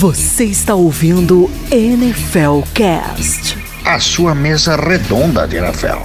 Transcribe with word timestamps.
Você 0.00 0.44
está 0.44 0.76
ouvindo 0.76 1.46
NFL 1.72 2.62
Cast. 2.72 3.56
A 3.84 3.98
sua 3.98 4.32
mesa 4.32 4.76
redonda 4.76 5.44
de 5.48 5.56
NFL. 5.56 5.98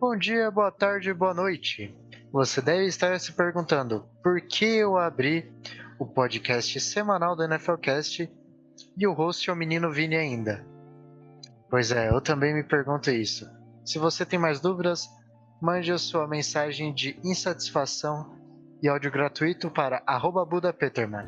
Bom 0.00 0.16
dia, 0.16 0.50
boa 0.50 0.72
tarde, 0.72 1.14
boa 1.14 1.32
noite. 1.32 1.96
Você 2.32 2.60
deve 2.60 2.86
estar 2.86 3.20
se 3.20 3.30
perguntando 3.30 4.04
por 4.20 4.40
que 4.40 4.64
eu 4.64 4.98
abri 4.98 5.52
o 6.00 6.04
podcast 6.04 6.80
semanal 6.80 7.36
do 7.36 7.44
NFL 7.44 7.76
Cast 7.76 8.28
e 8.98 9.06
o 9.06 9.12
host 9.12 9.48
é 9.48 9.52
o 9.52 9.56
menino 9.56 9.92
Vini 9.92 10.16
ainda. 10.16 10.66
Pois 11.70 11.92
é, 11.92 12.10
eu 12.10 12.20
também 12.20 12.52
me 12.52 12.64
pergunto 12.64 13.08
isso. 13.08 13.48
Se 13.84 14.00
você 14.00 14.26
tem 14.26 14.36
mais 14.36 14.58
dúvidas, 14.58 15.08
mande 15.64 15.90
a 15.90 15.96
sua 15.96 16.28
mensagem 16.28 16.92
de 16.92 17.18
insatisfação 17.24 18.36
e 18.82 18.86
áudio 18.86 19.10
gratuito 19.10 19.70
para 19.70 20.02
@budapeterman. 20.46 21.26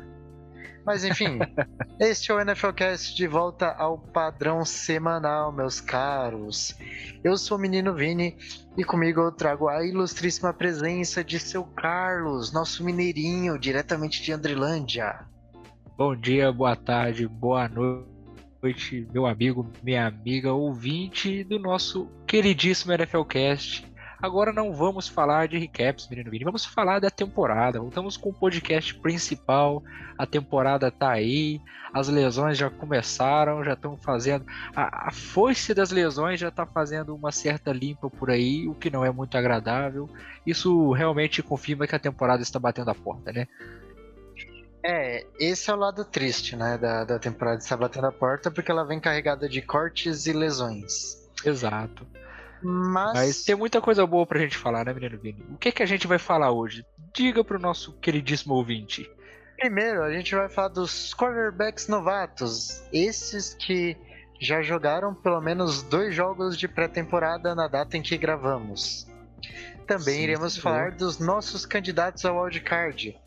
Mas 0.85 1.03
enfim, 1.03 1.39
este 1.99 2.31
é 2.31 2.35
o 2.35 2.45
NFLcast 2.45 3.15
de 3.15 3.25
volta 3.25 3.71
ao 3.71 3.97
padrão 3.97 4.63
semanal, 4.63 5.51
meus 5.51 5.81
caros. 5.81 6.77
Eu 7.23 7.35
sou 7.35 7.57
o 7.57 7.59
menino 7.59 7.95
Vini 7.95 8.37
e 8.77 8.83
comigo 8.83 9.21
eu 9.21 9.31
trago 9.31 9.67
a 9.67 9.83
ilustríssima 9.83 10.53
presença 10.53 11.23
de 11.23 11.39
seu 11.39 11.63
Carlos, 11.63 12.53
nosso 12.53 12.85
mineirinho, 12.85 13.57
diretamente 13.57 14.21
de 14.21 14.31
Andrilândia. 14.31 15.25
Bom 15.97 16.15
dia, 16.15 16.51
boa 16.51 16.75
tarde, 16.75 17.27
boa 17.27 17.67
noite, 17.67 19.07
meu 19.11 19.25
amigo, 19.25 19.67
minha 19.81 20.05
amiga, 20.05 20.53
ouvinte 20.53 21.43
do 21.43 21.57
nosso 21.57 22.07
queridíssimo 22.27 22.93
NFLcast. 22.93 23.96
Agora 24.19 24.51
não 24.51 24.73
vamos 24.73 25.07
falar 25.07 25.47
de 25.47 25.59
recaps, 25.59 26.07
menino 26.09 26.31
Vini, 26.31 26.43
vamos 26.43 26.65
falar 26.65 26.99
da 26.99 27.09
temporada. 27.09 27.79
Voltamos 27.79 28.17
com 28.17 28.29
o 28.29 28.33
podcast 28.33 28.95
principal. 28.95 29.83
A 30.17 30.25
temporada 30.25 30.89
tá 30.89 31.11
aí, 31.11 31.61
as 31.93 32.07
lesões 32.07 32.57
já 32.57 32.67
começaram, 32.67 33.63
já 33.63 33.73
estão 33.73 33.95
fazendo. 33.95 34.43
A, 34.75 35.09
a 35.09 35.11
foice 35.11 35.71
das 35.71 35.91
lesões 35.91 36.39
já 36.39 36.49
tá 36.49 36.65
fazendo 36.65 37.15
uma 37.15 37.31
certa 37.31 37.71
limpa 37.71 38.09
por 38.09 38.31
aí, 38.31 38.67
o 38.67 38.73
que 38.73 38.89
não 38.89 39.05
é 39.05 39.11
muito 39.11 39.37
agradável. 39.37 40.09
Isso 40.45 40.91
realmente 40.93 41.43
confirma 41.43 41.85
que 41.85 41.95
a 41.95 41.99
temporada 41.99 42.41
está 42.41 42.57
batendo 42.57 42.89
a 42.89 42.95
porta, 42.95 43.31
né? 43.31 43.47
É, 44.83 45.27
esse 45.39 45.69
é 45.69 45.73
o 45.73 45.77
lado 45.77 46.05
triste, 46.05 46.55
né, 46.55 46.77
da, 46.77 47.03
da 47.03 47.19
temporada 47.19 47.57
está 47.57 47.75
batendo 47.75 48.07
a 48.07 48.11
porta, 48.11 48.49
porque 48.49 48.71
ela 48.71 48.85
vem 48.85 49.01
carregada 49.01 49.49
de 49.49 49.61
cortes 49.61 50.27
e 50.27 50.33
lesões. 50.33 51.27
Exato. 51.43 52.07
Mas, 52.61 53.13
Mas 53.13 53.43
tem 53.43 53.55
muita 53.55 53.79
coisa 53.79 54.05
boa 54.05 54.25
pra 54.25 54.39
gente 54.39 54.57
falar, 54.57 54.85
né, 54.85 54.93
menino 54.93 55.17
Vini? 55.17 55.45
O 55.51 55.57
que, 55.57 55.71
que 55.71 55.83
a 55.83 55.85
gente 55.85 56.07
vai 56.07 56.17
falar 56.17 56.51
hoje? 56.51 56.85
Diga 57.13 57.43
pro 57.43 57.59
nosso 57.59 57.93
queridíssimo 57.93 58.55
ouvinte. 58.55 59.09
primeiro 59.57 60.03
a 60.03 60.11
gente 60.11 60.33
vai 60.33 60.49
falar 60.49 60.69
dos 60.69 61.13
quarterbacks 61.13 61.87
novatos, 61.87 62.83
esses 62.91 63.53
que 63.53 63.95
já 64.39 64.61
jogaram 64.61 65.13
pelo 65.13 65.41
menos 65.41 65.81
dois 65.83 66.13
jogos 66.13 66.57
de 66.57 66.67
pré-temporada 66.67 67.55
na 67.55 67.67
data 67.67 67.97
em 67.97 68.01
que 68.01 68.17
gravamos. 68.17 69.07
Também 69.87 70.15
Sim, 70.15 70.23
iremos 70.23 70.57
falar 70.57 70.91
dos 70.91 71.17
nossos 71.17 71.65
candidatos 71.65 72.25
ao 72.25 72.43
wildcard. 72.43 73.17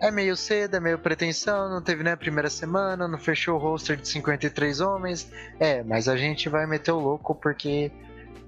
É 0.00 0.10
meio 0.10 0.36
cedo, 0.36 0.76
é 0.76 0.80
meio 0.80 0.98
pretensão, 0.98 1.70
não 1.70 1.80
teve 1.80 2.02
nem 2.02 2.12
a 2.12 2.16
primeira 2.16 2.50
semana, 2.50 3.08
não 3.08 3.18
fechou 3.18 3.56
o 3.56 3.58
roster 3.58 3.96
de 3.96 4.08
53 4.08 4.80
homens. 4.80 5.30
É, 5.58 5.82
mas 5.82 6.08
a 6.08 6.16
gente 6.16 6.48
vai 6.48 6.66
meter 6.66 6.92
o 6.92 6.98
louco 6.98 7.34
porque 7.34 7.90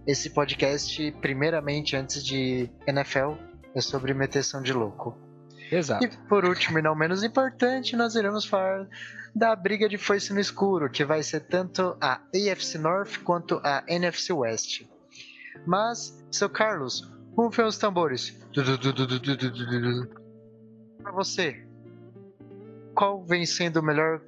esse 0.06 0.30
podcast, 0.30 1.12
primeiramente, 1.20 1.96
antes 1.96 2.24
de 2.24 2.70
NFL, 2.86 3.34
é 3.74 3.80
sobre 3.80 4.14
meteção 4.14 4.62
de 4.62 4.72
louco. 4.72 5.16
Exato. 5.70 6.04
E 6.04 6.08
por 6.28 6.44
último 6.44 6.78
e 6.78 6.82
não 6.82 6.94
menos 6.94 7.22
importante, 7.22 7.94
nós 7.96 8.14
iremos 8.14 8.44
falar 8.46 8.88
da 9.34 9.54
briga 9.54 9.88
de 9.88 9.98
foice 9.98 10.32
no 10.32 10.40
escuro, 10.40 10.90
que 10.90 11.04
vai 11.04 11.22
ser 11.22 11.40
tanto 11.40 11.96
a 12.00 12.20
AFC 12.34 12.78
North 12.78 13.22
quanto 13.22 13.60
a 13.62 13.84
NFC 13.86 14.32
West. 14.32 14.86
Mas, 15.66 16.24
seu 16.30 16.48
Carlos, 16.48 17.12
rufem 17.36 17.64
os 17.64 17.76
tambores. 17.78 18.36
Para 21.02 21.12
você, 21.12 21.66
qual 22.94 23.24
vem 23.24 23.44
sendo 23.44 23.80
o 23.80 23.82
melhor 23.82 24.20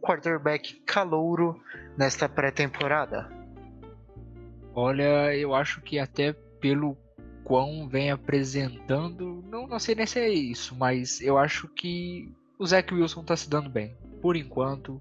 quarterback 0.00 0.82
calouro 0.86 1.60
nesta 1.96 2.28
pré-temporada? 2.28 3.35
Olha, 4.78 5.34
eu 5.34 5.54
acho 5.54 5.80
que 5.80 5.98
até 5.98 6.34
pelo 6.60 6.98
quão 7.42 7.88
vem 7.88 8.10
apresentando, 8.10 9.42
não, 9.50 9.66
não 9.66 9.78
sei 9.78 9.94
nem 9.94 10.04
se 10.04 10.18
é 10.18 10.28
isso, 10.28 10.76
mas 10.76 11.18
eu 11.22 11.38
acho 11.38 11.66
que 11.68 12.30
o 12.58 12.66
Zach 12.66 12.92
Wilson 12.92 13.24
tá 13.24 13.34
se 13.34 13.48
dando 13.48 13.70
bem. 13.70 13.96
Por 14.20 14.36
enquanto, 14.36 15.00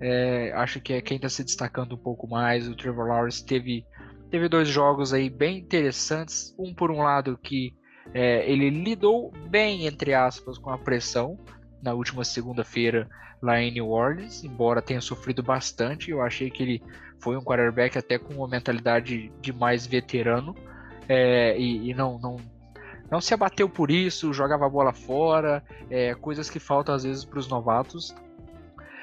é, 0.00 0.52
acho 0.54 0.80
que 0.80 0.92
é 0.92 1.00
quem 1.00 1.18
tá 1.18 1.28
se 1.28 1.42
destacando 1.42 1.96
um 1.96 1.98
pouco 1.98 2.28
mais. 2.28 2.68
O 2.68 2.76
Trevor 2.76 3.08
Lawrence 3.08 3.44
teve, 3.44 3.84
teve 4.30 4.48
dois 4.48 4.68
jogos 4.68 5.12
aí 5.12 5.28
bem 5.28 5.58
interessantes. 5.58 6.54
Um 6.56 6.72
por 6.72 6.92
um 6.92 7.02
lado 7.02 7.36
que 7.36 7.74
é, 8.14 8.48
ele 8.48 8.70
lidou 8.70 9.32
bem, 9.50 9.86
entre 9.86 10.14
aspas, 10.14 10.56
com 10.56 10.70
a 10.70 10.78
pressão 10.78 11.36
na 11.86 11.94
última 11.94 12.24
segunda-feira 12.24 13.08
lá 13.40 13.60
em 13.60 13.70
New 13.70 13.88
Orleans, 13.88 14.44
embora 14.44 14.82
tenha 14.82 15.00
sofrido 15.00 15.42
bastante. 15.42 16.10
Eu 16.10 16.20
achei 16.20 16.50
que 16.50 16.62
ele 16.62 16.82
foi 17.20 17.36
um 17.36 17.42
quarterback 17.42 17.96
até 17.96 18.18
com 18.18 18.34
uma 18.34 18.48
mentalidade 18.48 19.32
de 19.40 19.52
mais 19.52 19.86
veterano 19.86 20.54
é, 21.08 21.56
e, 21.58 21.90
e 21.90 21.94
não, 21.94 22.18
não, 22.18 22.36
não 23.10 23.20
se 23.20 23.32
abateu 23.32 23.68
por 23.68 23.90
isso, 23.90 24.32
jogava 24.32 24.66
a 24.66 24.68
bola 24.68 24.92
fora, 24.92 25.62
é, 25.88 26.14
coisas 26.14 26.50
que 26.50 26.58
faltam 26.58 26.94
às 26.94 27.04
vezes 27.04 27.24
para 27.24 27.38
os 27.38 27.48
novatos. 27.48 28.14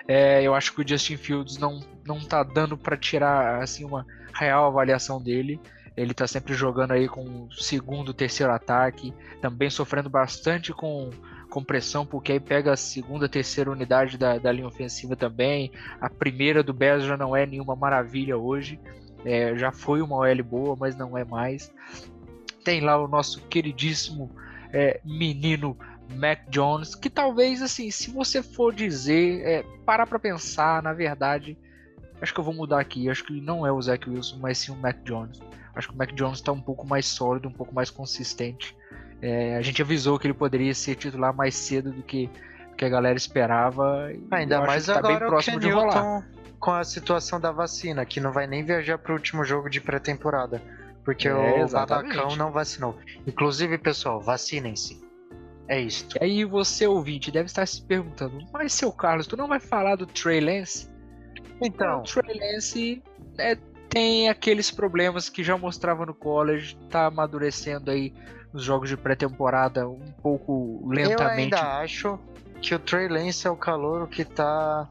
É, 0.08 0.44
eu 0.44 0.54
acho 0.54 0.74
que 0.74 0.82
o 0.82 0.88
Justin 0.88 1.16
Fields 1.16 1.58
não, 1.58 1.80
não 2.06 2.20
tá 2.20 2.44
dando 2.44 2.78
para 2.78 2.98
tirar 2.98 3.64
assim 3.64 3.86
uma 3.86 4.06
real 4.34 4.68
avaliação 4.68 5.22
dele. 5.22 5.60
Ele 5.96 6.14
tá 6.14 6.28
sempre 6.28 6.54
jogando 6.54 6.92
aí 6.92 7.08
com 7.08 7.48
segundo, 7.52 8.14
terceiro 8.14 8.52
ataque, 8.52 9.14
também 9.42 9.70
sofrendo 9.70 10.10
bastante 10.10 10.74
com, 10.74 11.12
com 11.54 11.64
pressão, 11.64 12.04
porque 12.04 12.32
aí 12.32 12.40
pega 12.40 12.74
a 12.74 12.76
segunda, 12.76 13.30
terceira 13.30 13.70
unidade 13.70 14.18
da, 14.18 14.40
da 14.40 14.52
linha 14.52 14.66
ofensiva 14.66 15.16
também. 15.16 15.72
A 16.02 16.10
primeira 16.10 16.64
do 16.64 16.74
Bears 16.74 17.04
já 17.04 17.16
não 17.16 17.36
é 17.36 17.46
nenhuma 17.46 17.76
maravilha 17.76 18.36
hoje. 18.36 18.80
É, 19.24 19.56
já 19.56 19.72
foi 19.72 20.02
uma 20.02 20.16
OL 20.16 20.44
boa, 20.44 20.76
mas 20.76 20.96
não 20.96 21.16
é 21.16 21.24
mais. 21.24 21.72
Tem 22.64 22.82
lá 22.82 22.98
o 22.98 23.08
nosso 23.08 23.40
queridíssimo 23.42 24.36
é, 24.74 25.00
menino 25.06 25.78
Mac 26.16 26.40
Jones, 26.50 26.96
que 26.96 27.08
talvez, 27.08 27.62
assim, 27.62 27.92
se 27.92 28.10
você 28.10 28.42
for 28.42 28.74
dizer, 28.74 29.42
é, 29.46 29.64
parar 29.86 30.08
pra 30.08 30.18
pensar, 30.18 30.82
na 30.82 30.92
verdade, 30.92 31.56
acho 32.20 32.34
que 32.34 32.40
eu 32.40 32.44
vou 32.44 32.56
mudar 32.56 32.80
aqui. 32.80 33.08
Acho 33.12 33.24
que 33.26 33.40
não 33.40 33.64
é 33.64 33.72
o 33.72 33.80
Zach 33.80 34.10
Wilson, 34.10 34.40
mas 34.40 34.58
sim 34.58 34.72
o 34.72 34.76
Mac 34.76 35.04
Jones. 35.04 35.40
Acho 35.76 35.90
que 35.90 35.94
o 35.94 35.98
Mac 35.98 36.14
Jones 36.14 36.40
está 36.40 36.52
um 36.52 36.62
pouco 36.62 36.88
mais 36.88 37.06
sólido, 37.06 37.48
um 37.48 37.54
pouco 37.54 37.76
mais 37.76 37.92
consistente. 37.92 38.76
É, 39.26 39.56
a 39.56 39.62
gente 39.62 39.82
avisou 39.82 40.20
que 40.20 40.28
ele 40.28 40.34
poderia 40.34 40.74
ser 40.76 40.96
titular 40.96 41.34
mais 41.34 41.56
cedo 41.56 41.94
do 41.94 42.04
que, 42.04 42.30
que 42.78 42.84
a 42.84 42.90
galera 42.90 43.16
esperava. 43.16 44.12
e 44.12 44.22
Ainda 44.32 44.60
mais 44.60 44.86
tá 44.86 45.02
bem 45.02 45.12
agora 45.12 45.28
o 45.28 45.30
próximo 45.30 45.60
de 45.62 45.70
rolar. 45.70 46.28
Com 46.60 46.72
a 46.72 46.84
situação 46.84 47.40
da 47.40 47.50
vacina, 47.50 48.06
que 48.06 48.20
não 48.20 48.34
vai 48.34 48.48
nem 48.48 48.66
viajar 48.66 48.98
pro 48.98 49.14
último 49.14 49.46
jogo 49.46 49.70
de 49.70 49.80
pré-temporada. 49.80 50.62
Porque 51.06 51.30
É, 51.30 51.34
o 51.34 51.64
exatamente. 51.64 52.16
babacão 52.16 52.36
não 52.36 52.52
vacinou. 52.52 52.98
Inclusive, 53.26 53.78
pessoal, 53.78 54.20
vacinem-se. 54.20 55.02
É 55.70 55.80
isto. 55.80 56.18
E 56.18 56.24
aí 56.24 56.44
você, 56.46 56.86
ouvinte, 56.86 57.32
deve 57.32 57.46
estar 57.46 57.66
se 57.66 57.82
perguntando, 57.82 58.38
mas 58.52 58.74
seu 58.74 58.92
Carlos, 58.92 59.26
tu 59.26 59.38
não 59.38 59.48
vai 59.48 59.62
falar 59.62 59.96
do 59.96 60.06
Trey 60.06 60.42
Lance? 60.42 60.90
Então, 61.62 62.02
O 62.02 62.04
Trey 62.04 62.38
Lance 62.38 63.02
né, 63.38 63.56
tem 63.88 64.28
aqueles 64.28 64.70
problemas 64.70 65.30
que 65.30 65.44
já 65.44 65.58
mostrava 65.58 66.06
no 66.06 66.14
college, 66.14 66.78
tá 66.90 67.06
amadurecendo 67.06 67.90
aí 67.90 68.14
nos 68.54 68.64
jogos 68.64 68.88
de 68.90 68.96
pré-temporada 68.98 69.88
um 69.90 70.12
pouco 70.22 70.80
eu 70.84 70.90
lentamente. 70.90 71.56
ainda 71.56 71.80
acho 71.80 72.20
que 72.62 72.74
o 72.76 72.80
Trey 72.80 73.08
Lance 73.08 73.46
é 73.48 73.50
o 73.50 73.56
calor 73.56 74.08
que 74.08 74.24
tá, 74.24 74.88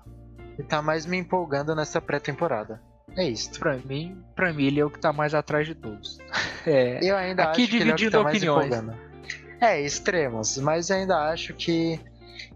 que 0.56 0.62
tá 0.62 0.82
mais 0.82 1.06
me 1.06 1.16
empolgando 1.16 1.74
nessa 1.74 2.00
pré-temporada. 2.00 2.80
É 3.16 3.24
isto. 3.28 3.58
Pra 3.58 3.76
mim, 3.76 4.22
pra 4.34 4.52
mim, 4.52 4.64
ele 4.64 4.80
é 4.80 4.84
o 4.84 4.90
que 4.90 4.98
tá 4.98 5.12
mais 5.12 5.34
atrás 5.34 5.66
de 5.66 5.74
todos. 5.74 6.18
É, 6.64 7.00
Eu 7.02 7.16
ainda 7.16 7.42
Aqui 7.42 7.62
acho 7.62 7.70
que 7.72 7.76
ele 7.78 7.90
é 7.90 7.92
o 7.92 7.96
que 7.96 8.02
dividindo 8.04 8.18
tá 8.18 8.22
mais 8.22 8.36
opiniões. 8.36 8.66
empolgando. 8.66 8.96
É, 9.60 9.80
extremos, 9.80 10.58
mas 10.58 10.92
ainda 10.92 11.28
acho 11.28 11.54
que. 11.54 11.94
ele 11.94 12.00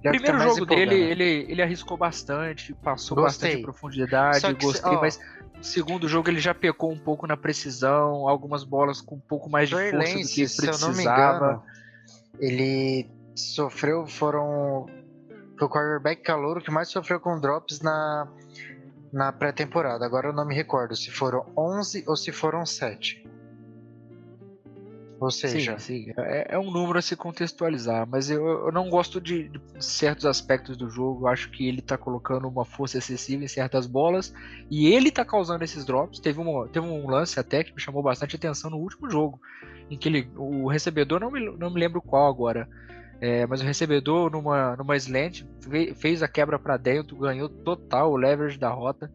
é 0.05 0.11
o 0.11 0.13
que 0.13 0.19
tá 0.21 0.25
primeiro 0.27 0.55
jogo 0.55 0.67
dele, 0.67 0.95
ele, 0.95 1.47
ele 1.49 1.61
arriscou 1.61 1.97
bastante, 1.97 2.73
passou 2.75 3.17
Gostei. 3.17 3.49
bastante 3.49 3.63
profundidade, 3.65 4.55
que 4.55 4.65
gostei, 4.65 4.93
ó. 4.93 5.01
mas 5.01 5.19
segundo 5.61 6.09
jogo 6.09 6.29
ele 6.29 6.41
já 6.41 6.55
pecou 6.55 6.91
um 6.91 6.99
pouco 6.99 7.27
na 7.27 7.37
precisão, 7.37 8.29
algumas 8.29 8.65
bolas 8.65 9.01
com 9.01 9.17
um 9.17 9.21
pouco 9.21 9.51
mais 9.51 9.69
de 9.69 9.75
força 9.75 10.15
do 10.15 10.29
que 10.29 10.49
se 10.49 10.67
eu 10.67 10.79
não 10.79 10.89
me 10.89 10.95
precisava. 10.95 11.37
engano, 11.37 11.63
ele 12.39 13.11
sofreu, 13.35 14.07
foram. 14.07 14.87
Foi 15.59 15.67
o 15.67 15.71
quarterback 15.71 16.23
calouro 16.23 16.61
que 16.61 16.71
mais 16.71 16.89
sofreu 16.89 17.19
com 17.19 17.41
drops 17.41 17.81
na, 17.81 18.29
na 19.13 19.33
pré-temporada. 19.33 20.05
Agora 20.05 20.29
eu 20.29 20.33
não 20.33 20.47
me 20.47 20.55
recordo 20.55 20.95
se 20.95 21.11
foram 21.11 21.47
11 21.57 22.05
ou 22.07 22.15
se 22.15 22.31
foram 22.31 22.67
7. 22.67 23.27
Ou 25.19 25.31
seja, 25.31 25.79
sim, 25.79 26.05
sim. 26.05 26.13
É, 26.19 26.55
é, 26.55 26.59
um 26.59 26.71
número 26.71 26.99
a 26.99 27.03
se 27.03 27.17
contextualizar, 27.17 28.07
mas 28.07 28.31
eu, 28.31 28.47
eu 28.47 28.73
não 28.73 28.91
gosto 28.91 29.19
de, 29.21 29.49
de, 29.49 29.61
certos 29.81 30.27
aspectos 30.27 30.77
do 30.77 30.91
jogo. 30.91 31.23
Eu 31.23 31.29
acho 31.29 31.51
que 31.51 31.67
ele 31.67 31.81
tá 31.81 31.97
colocando 31.97 32.47
uma 32.47 32.65
força 32.65 32.99
excessiva 32.99 33.43
em 33.43 33.49
certas 33.49 33.87
bolas 33.87 34.35
e 34.71 34.93
ele 34.93 35.11
tá 35.11 35.25
causando 35.25 35.65
esses 35.65 35.87
drops. 35.87 36.21
Teve, 36.21 36.39
uma, 36.41 36.69
teve 36.69 36.87
um 36.87 37.09
lance 37.09 37.41
até 37.41 37.65
que 37.65 37.75
me 37.75 37.81
chamou 37.81 38.03
bastante 38.03 38.37
atenção 38.37 38.71
no 38.71 38.77
último 38.77 39.11
jogo, 39.11 39.41
em 39.91 39.97
que 39.97 40.09
ele, 40.09 40.31
o 40.37 40.69
recebedor, 40.69 41.19
não 41.19 41.31
me, 41.31 41.41
não 41.57 41.71
me 41.71 41.81
lembro 41.81 42.03
qual 42.03 42.29
agora, 42.29 42.69
é, 43.19 43.47
mas 43.47 43.63
o 43.63 43.65
recebedor 43.65 44.31
numa, 44.31 44.77
numa 44.77 44.97
slant 44.97 45.45
fez 45.95 46.23
a 46.23 46.29
quebra 46.29 46.59
para 46.59 46.77
dentro, 46.77 47.17
ganhou 47.17 47.49
total 47.49 48.13
o 48.13 48.17
leverage 48.17 48.59
da 48.59 48.69
rota 48.69 49.11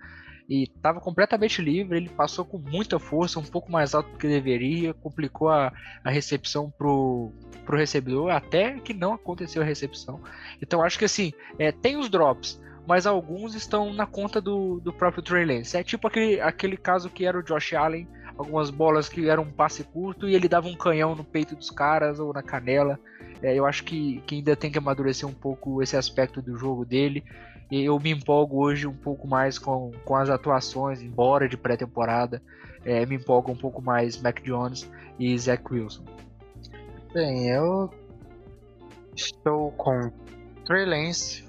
e 0.51 0.63
estava 0.63 0.99
completamente 0.99 1.61
livre. 1.61 1.95
Ele 1.95 2.09
passou 2.09 2.43
com 2.43 2.57
muita 2.57 2.99
força, 2.99 3.39
um 3.39 3.43
pouco 3.43 3.71
mais 3.71 3.95
alto 3.95 4.11
do 4.11 4.17
que 4.17 4.27
deveria, 4.27 4.93
complicou 4.93 5.47
a, 5.47 5.71
a 6.03 6.09
recepção 6.09 6.69
pro, 6.69 7.31
pro 7.65 7.77
recebedor, 7.77 8.29
até 8.31 8.73
que 8.79 8.93
não 8.93 9.13
aconteceu 9.13 9.61
a 9.61 9.65
recepção. 9.65 10.19
Então 10.61 10.83
acho 10.83 10.99
que 10.99 11.05
assim, 11.05 11.31
é, 11.57 11.71
tem 11.71 11.95
os 11.95 12.09
drops, 12.09 12.61
mas 12.85 13.07
alguns 13.07 13.55
estão 13.55 13.93
na 13.93 14.05
conta 14.05 14.41
do, 14.41 14.81
do 14.81 14.91
próprio 14.91 15.23
Trey 15.23 15.45
Lance. 15.45 15.77
É 15.77 15.83
tipo 15.83 16.05
aquele, 16.09 16.41
aquele 16.41 16.75
caso 16.75 17.09
que 17.09 17.25
era 17.25 17.39
o 17.39 17.43
Josh 17.43 17.71
Allen, 17.73 18.05
algumas 18.37 18.69
bolas 18.69 19.07
que 19.07 19.29
eram 19.29 19.43
um 19.43 19.51
passe 19.51 19.85
curto 19.85 20.27
e 20.27 20.35
ele 20.35 20.49
dava 20.49 20.67
um 20.67 20.75
canhão 20.75 21.15
no 21.15 21.23
peito 21.23 21.55
dos 21.55 21.69
caras 21.69 22.19
ou 22.19 22.33
na 22.33 22.43
canela. 22.43 22.99
É, 23.41 23.55
eu 23.55 23.65
acho 23.65 23.85
que, 23.85 24.21
que 24.27 24.35
ainda 24.35 24.53
tem 24.57 24.69
que 24.69 24.77
amadurecer 24.77 25.27
um 25.27 25.33
pouco 25.33 25.81
esse 25.81 25.95
aspecto 25.95 26.41
do 26.41 26.57
jogo 26.57 26.83
dele 26.83 27.23
eu 27.71 27.97
me 27.99 28.11
empolgo 28.11 28.61
hoje 28.63 28.85
um 28.85 28.93
pouco 28.93 29.27
mais 29.27 29.57
com, 29.57 29.91
com 30.03 30.15
as 30.15 30.29
atuações, 30.29 31.01
embora 31.01 31.47
de 31.47 31.55
pré-temporada, 31.55 32.41
é, 32.83 33.05
me 33.05 33.15
empolga 33.15 33.51
um 33.51 33.55
pouco 33.55 33.81
mais 33.81 34.21
Mac 34.21 34.41
Jones 34.41 34.89
e 35.17 35.37
Zach 35.37 35.63
Wilson. 35.71 36.03
Bem, 37.13 37.49
eu 37.49 37.89
estou 39.15 39.71
com 39.71 40.11
Trey 40.65 40.85
Lance 40.85 41.45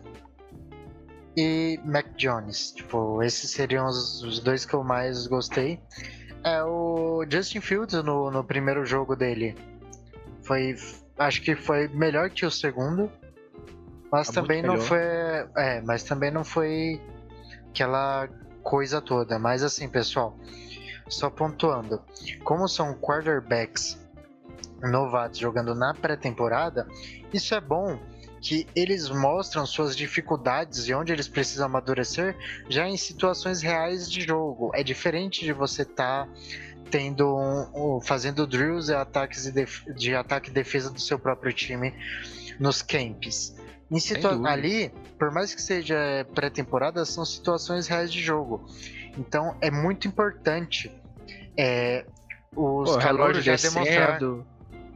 e 1.37 1.81
Mac 1.85 2.07
Jones. 2.17 2.73
Tipo, 2.73 3.23
esses 3.23 3.51
seriam 3.51 3.87
os, 3.87 4.23
os 4.23 4.39
dois 4.41 4.65
que 4.65 4.75
eu 4.75 4.85
mais 4.85 5.27
gostei. 5.27 5.81
É 6.45 6.63
o 6.63 7.25
Justin 7.29 7.61
Fields 7.61 8.03
no, 8.03 8.31
no 8.31 8.45
primeiro 8.45 8.85
jogo 8.85 9.15
dele. 9.15 9.55
Foi. 10.43 10.75
Acho 11.19 11.41
que 11.43 11.55
foi 11.55 11.89
melhor 11.89 12.31
que 12.31 12.45
o 12.45 12.51
segundo. 12.51 13.11
Mas 14.13 14.29
tá 14.29 14.35
também 14.35 14.63
não 14.63 14.79
foi. 14.79 14.99
É, 14.99 15.81
mas 15.81 16.03
também 16.03 16.31
não 16.31 16.45
foi 16.45 17.01
aquela 17.71 18.29
coisa 18.63 19.01
toda. 19.01 19.39
Mas 19.39 19.63
assim, 19.63 19.89
pessoal, 19.89 20.39
só 21.09 21.31
pontuando. 21.31 22.03
Como 22.45 22.69
são 22.69 22.95
quarterbacks 22.95 23.99
novatos 24.83 25.39
jogando 25.39 25.75
na 25.75 25.95
pré-temporada, 25.95 26.87
isso 27.33 27.55
é 27.55 27.61
bom 27.61 27.99
que 28.43 28.67
eles 28.75 29.09
mostram 29.09 29.65
suas 29.65 29.97
dificuldades 29.97 30.89
e 30.89 30.95
onde 30.95 31.13
eles 31.13 31.29
precisam 31.29 31.67
amadurecer 31.67 32.37
já 32.69 32.89
em 32.89 32.97
situações 32.97 33.63
reais 33.63 34.11
de 34.11 34.21
jogo. 34.23 34.73
É 34.75 34.83
diferente 34.83 35.45
de 35.45 35.53
você 35.53 35.83
estar 35.83 36.27
tá 36.27 36.33
tendo 36.91 37.35
um, 37.35 37.97
um, 37.97 38.01
fazendo 38.01 38.47
drills 38.47 38.91
e 38.91 38.95
ataques 38.95 39.51
de, 39.51 39.95
de 39.95 40.15
ataque 40.15 40.51
e 40.51 40.53
defesa 40.53 40.91
do 40.91 41.01
seu 41.01 41.19
próprio 41.19 41.53
time 41.53 41.95
nos 42.59 42.83
camps. 42.83 43.55
Em 43.93 44.01
situa 44.01 44.49
ali, 44.49 44.91
por 45.19 45.31
mais 45.31 45.55
que 45.55 45.61
seja 45.61 46.27
pré-temporada, 46.35 47.05
são 47.05 47.27
situações 47.27 47.87
reais 47.87 48.11
de 48.11 48.23
jogo. 48.23 48.65
Então 49.19 49.55
é 49.61 49.71
muito 49.71 50.09
importante 50.09 50.91
é, 51.57 52.07
os 52.57 52.91
Pô, 52.91 52.99
calores 52.99 53.45
já 53.45 53.55
demonstrar 53.57 54.19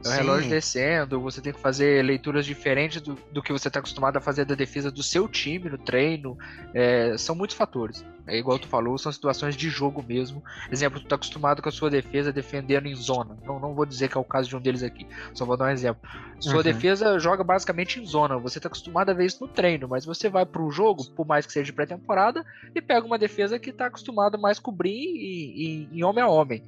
é 0.05 0.09
o 0.09 0.11
relógio 0.11 0.49
descendo, 0.49 1.19
você 1.19 1.41
tem 1.41 1.51
que 1.51 1.59
fazer 1.59 2.03
leituras 2.03 2.45
diferentes 2.45 3.01
do, 3.01 3.17
do 3.31 3.41
que 3.41 3.51
você 3.51 3.67
está 3.67 3.79
acostumado 3.79 4.17
a 4.17 4.21
fazer 4.21 4.45
da 4.45 4.55
defesa 4.55 4.91
do 4.91 5.01
seu 5.01 5.27
time 5.27 5.69
no 5.69 5.77
treino. 5.77 6.37
É, 6.73 7.17
são 7.17 7.35
muitos 7.35 7.55
fatores. 7.55 8.05
É 8.27 8.37
igual 8.37 8.59
tu 8.59 8.67
falou, 8.67 8.97
são 8.97 9.11
situações 9.11 9.55
de 9.55 9.69
jogo 9.69 10.03
mesmo. 10.07 10.43
Exemplo, 10.71 10.99
tu 10.99 11.03
está 11.03 11.15
acostumado 11.15 11.61
com 11.61 11.69
a 11.69 11.71
sua 11.71 11.89
defesa 11.89 12.31
defendendo 12.31 12.85
em 12.85 12.95
zona. 12.95 13.37
Não, 13.45 13.59
não 13.59 13.73
vou 13.73 13.85
dizer 13.85 14.09
que 14.09 14.17
é 14.17 14.21
o 14.21 14.23
caso 14.23 14.49
de 14.49 14.55
um 14.55 14.61
deles 14.61 14.83
aqui, 14.83 15.07
só 15.33 15.45
vou 15.45 15.57
dar 15.57 15.65
um 15.65 15.69
exemplo. 15.69 16.01
Sua 16.39 16.57
uhum. 16.57 16.63
defesa 16.63 17.17
joga 17.17 17.43
basicamente 17.43 17.99
em 17.99 18.05
zona. 18.05 18.37
Você 18.37 18.59
está 18.59 18.67
acostumado 18.67 19.09
a 19.09 19.13
ver 19.13 19.25
isso 19.25 19.43
no 19.43 19.47
treino, 19.47 19.87
mas 19.87 20.05
você 20.05 20.29
vai 20.29 20.45
para 20.45 20.61
o 20.61 20.69
jogo, 20.69 21.05
por 21.11 21.25
mais 21.25 21.45
que 21.45 21.53
seja 21.53 21.65
de 21.65 21.73
pré-temporada, 21.73 22.45
e 22.75 22.81
pega 22.81 23.05
uma 23.05 23.17
defesa 23.17 23.57
que 23.57 23.69
está 23.69 23.87
acostumado 23.87 24.37
mais 24.37 24.59
cobrir 24.59 24.91
em, 24.91 25.63
em, 25.63 25.89
em 25.93 26.03
homem 26.03 26.23
a 26.23 26.27
homem. 26.27 26.63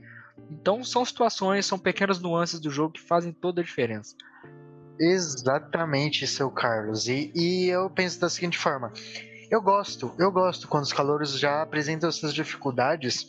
Então 0.50 0.84
são 0.84 1.04
situações, 1.06 1.66
são 1.66 1.80
pequenas 1.80 2.20
nuances 2.20 2.60
do 2.60 2.70
jogo 2.70 2.94
que 2.94 3.02
fazem 3.02 3.32
toda 3.32 3.62
a 3.62 3.64
diferença. 3.64 4.16
Exatamente, 5.00 6.28
seu 6.28 6.52
Carlos. 6.52 7.08
E, 7.08 7.32
e 7.34 7.70
eu 7.70 7.90
penso 7.90 8.20
da 8.20 8.30
seguinte 8.30 8.58
forma: 8.58 8.92
eu 9.50 9.62
gosto, 9.62 10.14
eu 10.20 10.32
gosto 10.32 10.68
quando 10.68 10.84
os 10.84 10.94
calouros 10.94 11.40
já 11.40 11.62
apresentam 11.62 12.10
essas 12.10 12.34
dificuldades 12.34 13.28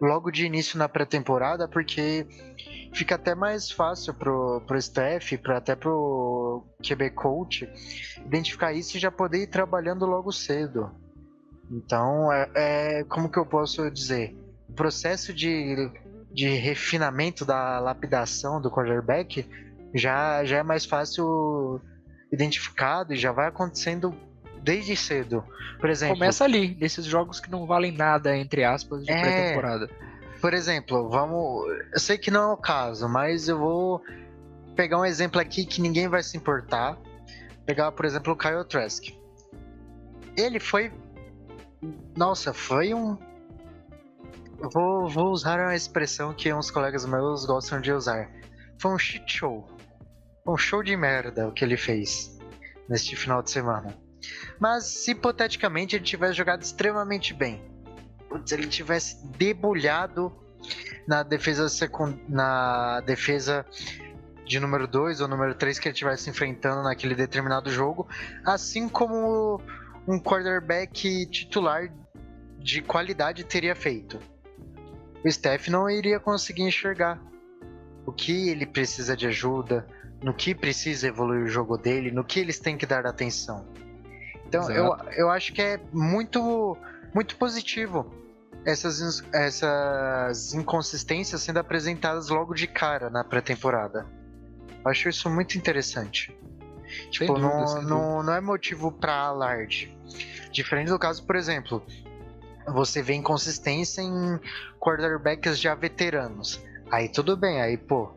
logo 0.00 0.30
de 0.30 0.46
início 0.46 0.78
na 0.78 0.88
pré-temporada, 0.88 1.68
porque 1.68 2.26
fica 2.92 3.16
até 3.16 3.34
mais 3.34 3.70
fácil 3.70 4.14
pro, 4.14 4.62
pro 4.66 4.78
staff, 4.78 5.36
pro, 5.38 5.56
até 5.56 5.74
pro 5.74 6.64
QB 6.82 7.10
coach, 7.10 7.68
identificar 8.24 8.72
isso 8.72 8.96
e 8.96 9.00
já 9.00 9.10
poder 9.10 9.42
ir 9.42 9.46
trabalhando 9.46 10.06
logo 10.06 10.32
cedo. 10.32 10.90
Então, 11.70 12.32
é, 12.32 12.50
é 12.54 13.04
como 13.04 13.30
que 13.30 13.38
eu 13.38 13.46
posso 13.46 13.90
dizer? 13.90 14.36
O 14.68 14.72
processo 14.72 15.32
de 15.32 15.90
de 16.32 16.48
refinamento 16.48 17.44
da 17.44 17.78
lapidação 17.80 18.60
do 18.60 18.70
quarterback 18.70 19.46
já, 19.94 20.44
já 20.44 20.58
é 20.58 20.62
mais 20.62 20.84
fácil 20.84 21.80
identificado 22.32 23.12
e 23.12 23.16
já 23.16 23.32
vai 23.32 23.48
acontecendo 23.48 24.14
desde 24.62 24.96
cedo. 24.96 25.44
Por 25.80 25.90
exemplo, 25.90 26.16
começa 26.16 26.44
ali, 26.44 26.76
nesses 26.80 27.04
jogos 27.04 27.40
que 27.40 27.50
não 27.50 27.66
valem 27.66 27.92
nada 27.92 28.36
entre 28.36 28.62
aspas 28.62 29.04
de 29.04 29.10
é, 29.10 29.20
pré-temporada. 29.20 29.90
Por 30.40 30.54
exemplo, 30.54 31.08
vamos, 31.08 31.66
eu 31.92 31.98
sei 31.98 32.16
que 32.16 32.30
não 32.30 32.50
é 32.50 32.52
o 32.52 32.56
caso, 32.56 33.08
mas 33.08 33.48
eu 33.48 33.58
vou 33.58 34.02
pegar 34.76 34.98
um 34.98 35.04
exemplo 35.04 35.40
aqui 35.40 35.64
que 35.64 35.80
ninguém 35.80 36.08
vai 36.08 36.22
se 36.22 36.36
importar. 36.36 36.96
Pegar, 37.66 37.92
por 37.92 38.04
exemplo, 38.04 38.32
o 38.32 38.36
Kyle 38.36 38.64
Trask. 38.64 39.08
Ele 40.36 40.60
foi 40.60 40.92
nossa, 42.16 42.52
foi 42.52 42.94
um 42.94 43.16
vou, 44.68 45.08
vou 45.08 45.30
usar 45.30 45.58
uma 45.60 45.74
expressão 45.74 46.34
que 46.34 46.52
uns 46.52 46.70
colegas 46.70 47.06
meus 47.06 47.46
gostam 47.46 47.80
de 47.80 47.92
usar. 47.92 48.30
Foi 48.78 48.92
um 48.92 48.98
shit 48.98 49.24
show. 49.30 49.66
Um 50.46 50.56
show 50.56 50.82
de 50.82 50.96
merda 50.96 51.48
o 51.48 51.52
que 51.52 51.64
ele 51.64 51.76
fez 51.76 52.38
neste 52.88 53.16
final 53.16 53.42
de 53.42 53.50
semana. 53.50 53.96
Mas 54.58 54.84
se 54.84 55.12
hipoteticamente 55.12 55.96
ele 55.96 56.04
tivesse 56.04 56.34
jogado 56.34 56.62
extremamente 56.62 57.32
bem, 57.32 57.62
se 58.44 58.54
ele 58.54 58.66
tivesse 58.66 59.26
debulhado 59.28 60.32
na 61.06 61.22
defesa 61.22 61.66
na 62.28 63.00
defesa 63.00 63.64
de 64.44 64.60
número 64.60 64.86
2 64.86 65.20
ou 65.20 65.28
número 65.28 65.54
3 65.54 65.78
que 65.78 65.88
ele 65.88 65.94
estivesse 65.94 66.28
enfrentando 66.28 66.82
naquele 66.82 67.14
determinado 67.14 67.70
jogo, 67.70 68.06
assim 68.44 68.88
como 68.88 69.60
um 70.06 70.18
quarterback 70.18 71.26
titular 71.26 71.90
de 72.58 72.82
qualidade 72.82 73.44
teria 73.44 73.74
feito 73.74 74.18
o 75.24 75.30
Steph 75.30 75.68
não 75.68 75.88
iria 75.88 76.18
conseguir 76.18 76.62
enxergar 76.62 77.20
o 78.06 78.12
que 78.12 78.48
ele 78.48 78.66
precisa 78.66 79.16
de 79.16 79.26
ajuda, 79.26 79.86
no 80.22 80.34
que 80.34 80.54
precisa 80.54 81.08
evoluir 81.08 81.44
o 81.44 81.48
jogo 81.48 81.76
dele, 81.76 82.10
no 82.10 82.24
que 82.24 82.40
eles 82.40 82.58
têm 82.58 82.76
que 82.76 82.86
dar 82.86 83.06
atenção. 83.06 83.66
Então 84.46 84.70
eu, 84.70 84.96
eu 85.16 85.30
acho 85.30 85.52
que 85.52 85.62
é 85.62 85.80
muito, 85.92 86.76
muito 87.14 87.36
positivo 87.36 88.12
essas, 88.64 89.22
essas 89.32 90.52
inconsistências 90.54 91.40
sendo 91.42 91.58
apresentadas 91.58 92.28
logo 92.28 92.54
de 92.54 92.66
cara 92.66 93.08
na 93.08 93.24
pré-temporada. 93.24 94.06
Acho 94.84 95.08
isso 95.08 95.30
muito 95.30 95.56
interessante. 95.56 96.36
Tipo, 97.10 97.34
dúvida, 97.34 97.48
não, 97.48 97.82
não, 97.82 98.22
não 98.24 98.32
é 98.34 98.40
motivo 98.40 98.90
para 98.90 99.14
alarde. 99.14 99.96
Diferente 100.50 100.88
do 100.88 100.98
caso, 100.98 101.24
por 101.24 101.36
exemplo, 101.36 101.84
você 102.72 103.02
vê 103.02 103.14
inconsistência 103.14 104.02
em 104.02 104.38
quarterbacks 104.78 105.58
já 105.58 105.74
veteranos. 105.74 106.62
Aí 106.90 107.08
tudo 107.08 107.36
bem, 107.36 107.60
aí 107.60 107.76
pô, 107.76 108.12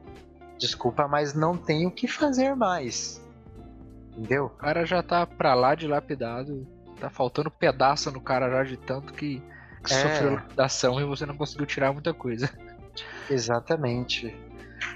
desculpa, 0.57 1.07
mas 1.07 1.33
não 1.33 1.57
tem 1.57 1.85
o 1.85 1.91
que 1.91 2.07
fazer 2.07 2.55
mais. 2.55 3.21
Entendeu? 4.11 4.45
O 4.45 4.49
cara 4.49 4.85
já 4.85 5.01
tá 5.01 5.25
pra 5.25 5.53
lá 5.53 5.75
de 5.75 5.87
lapidado, 5.87 6.67
tá 6.99 7.09
faltando 7.09 7.51
pedaço 7.51 8.11
no 8.11 8.21
cara 8.21 8.49
já 8.49 8.63
de 8.63 8.77
tanto 8.77 9.13
que, 9.13 9.41
que 9.83 9.93
é. 9.93 10.01
sofreu 10.01 10.33
lapidação 10.35 10.99
e 10.99 11.03
você 11.03 11.25
não 11.25 11.35
conseguiu 11.35 11.65
tirar 11.65 11.91
muita 11.91 12.13
coisa. 12.13 12.49
Exatamente. 13.29 14.35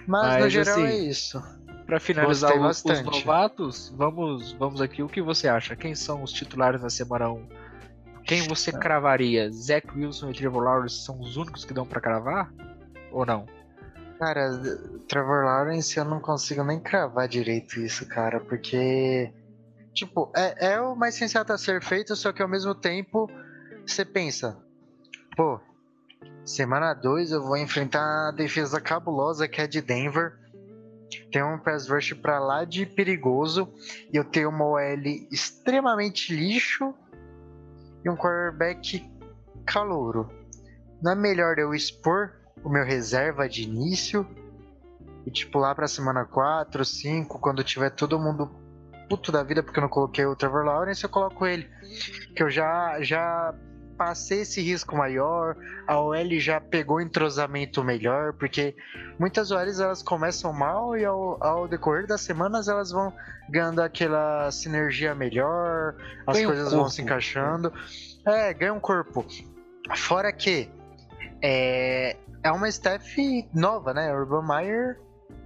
Mas, 0.06 0.28
mas 0.28 0.44
no 0.44 0.50
geral 0.50 0.76
assim, 0.76 0.86
é 0.86 0.96
isso. 0.96 1.44
Para 1.86 2.00
finalizar 2.00 2.60
os, 2.60 2.84
os, 2.84 3.02
novatos, 3.02 3.94
vamos, 3.96 4.52
vamos 4.54 4.82
aqui. 4.82 5.02
O 5.02 5.08
que 5.08 5.22
você 5.22 5.48
acha? 5.48 5.76
Quem 5.76 5.96
são 5.96 6.22
os 6.22 6.32
titulares 6.32 6.82
na 6.82 6.90
semana 6.90 7.30
1? 7.30 7.48
Quem 8.28 8.46
você 8.46 8.74
cravaria? 8.74 9.50
Zach 9.50 9.88
Wilson 9.96 10.32
e 10.32 10.34
Trevor 10.34 10.62
Lawrence 10.62 10.98
são 10.98 11.18
os 11.22 11.38
únicos 11.38 11.64
que 11.64 11.74
dão 11.74 11.88
para 11.88 12.02
cravar? 12.02 12.54
Ou 13.10 13.26
não? 13.26 13.46
Cara, 14.20 14.52
Trevor 15.08 15.46
Lawrence 15.46 15.98
eu 15.98 16.04
não 16.04 16.20
consigo 16.20 16.62
nem 16.62 16.78
cravar 16.78 17.26
direito 17.30 17.80
isso, 17.80 18.06
cara, 18.06 18.42
porque. 18.42 19.32
Tipo, 19.94 20.30
é, 20.36 20.74
é 20.74 20.82
o 20.82 20.94
mais 20.94 21.16
sensato 21.16 21.54
a 21.54 21.58
ser 21.58 21.82
feito, 21.82 22.18
só 22.18 22.34
que 22.34 22.42
ao 22.42 22.50
mesmo 22.50 22.76
tempo 22.76 23.32
você 23.86 24.04
pensa, 24.04 24.58
pô, 25.36 25.62
semana 26.44 26.94
2 26.94 27.32
eu 27.32 27.42
vou 27.42 27.56
enfrentar 27.56 28.28
a 28.28 28.32
defesa 28.32 28.82
cabulosa 28.82 29.48
que 29.48 29.62
é 29.62 29.68
de 29.68 29.82
Denver. 29.82 30.38
Tem 31.32 31.42
um 31.42 31.58
pass 31.58 31.88
rush 31.88 32.12
pra 32.14 32.40
lá 32.40 32.66
de 32.66 32.86
perigoso. 32.86 33.74
E 34.12 34.18
eu 34.18 34.26
tenho 34.26 34.50
uma 34.50 34.66
OL 34.66 35.06
extremamente 35.32 36.36
lixo 36.36 36.94
um 38.10 38.16
quarterback 38.16 39.06
calouro. 39.66 40.30
Não 41.02 41.12
é 41.12 41.16
melhor 41.16 41.60
eu 41.60 41.74
expor 41.74 42.34
o 42.64 42.70
meu 42.70 42.84
reserva 42.84 43.48
de 43.48 43.64
início 43.64 44.28
e 45.26 45.32
tipo 45.32 45.60
lá 45.60 45.76
pra 45.76 45.88
semana 45.88 46.26
4, 46.26 46.84
5, 46.84 47.40
quando 47.40 47.64
tiver 47.64 47.90
todo 47.92 48.20
mundo 48.20 48.50
puto 49.10 49.32
da 49.32 49.44
vida 49.44 49.62
porque 49.62 49.80
eu 49.80 49.84
não 49.84 49.90
coloquei 49.90 50.26
o 50.26 50.36
Trevor 50.36 50.66
Lawrence, 50.66 51.04
eu 51.04 51.10
coloco 51.10 51.46
ele. 51.46 51.70
Que 52.36 52.44
eu 52.44 52.50
já 52.50 53.02
já 53.02 53.54
passei 53.98 54.42
esse 54.42 54.62
risco 54.62 54.96
maior, 54.96 55.56
a 55.88 56.00
OL 56.00 56.40
já 56.40 56.62
pegou 56.62 57.02
entrosamento 57.02 57.84
melhor, 57.84 58.34
porque 58.34 58.76
muitas 59.20 59.50
OLs 59.52 59.80
elas 59.80 60.04
começam 60.04 60.54
mal 60.54 60.96
e 60.96 61.04
ao, 61.04 61.44
ao 61.44 61.68
decorrer 61.68 62.06
das 62.06 62.22
semanas 62.22 62.68
elas 62.68 62.92
vão 62.92 63.12
ganhando 63.50 63.82
aquela 63.82 64.52
sinergia 64.52 65.16
melhor, 65.16 65.96
as 66.26 66.36
Ganha 66.36 66.48
um 66.48 66.52
coisas 66.52 66.72
vão 66.72 66.82
corpo. 66.82 66.94
se 66.94 67.02
encaixando. 67.02 67.74
É, 68.26 68.54
ganha 68.54 68.74
um 68.74 68.80
corpo. 68.80 69.26
Fora 69.96 70.32
que 70.32 70.70
é, 71.42 72.16
é 72.44 72.52
uma 72.52 72.70
staff 72.70 73.50
nova, 73.54 73.94
né? 73.94 74.14
Urban 74.14 74.46
Meyer 74.48 75.00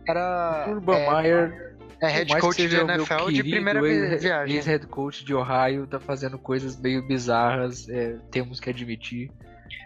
era 0.07 0.65
Urban 0.67 0.97
é, 0.97 1.21
Meyer, 1.21 1.70
é 2.01 2.07
head 2.07 2.39
coach 2.39 2.55
que 2.55 2.67
de 2.67 2.75
NFL 2.75 3.25
de 3.27 3.35
querido 3.35 3.49
primeira 3.51 3.81
vi- 3.81 3.87
ex- 3.89 4.23
viagem. 4.23 4.55
Ex-head 4.57 4.87
coach 4.87 5.23
de 5.23 5.33
Ohio 5.33 5.85
tá 5.87 5.99
fazendo 5.99 6.37
coisas 6.37 6.75
meio 6.79 7.05
bizarras, 7.07 7.87
é, 7.89 8.17
temos 8.31 8.59
que 8.59 8.69
admitir. 8.69 9.31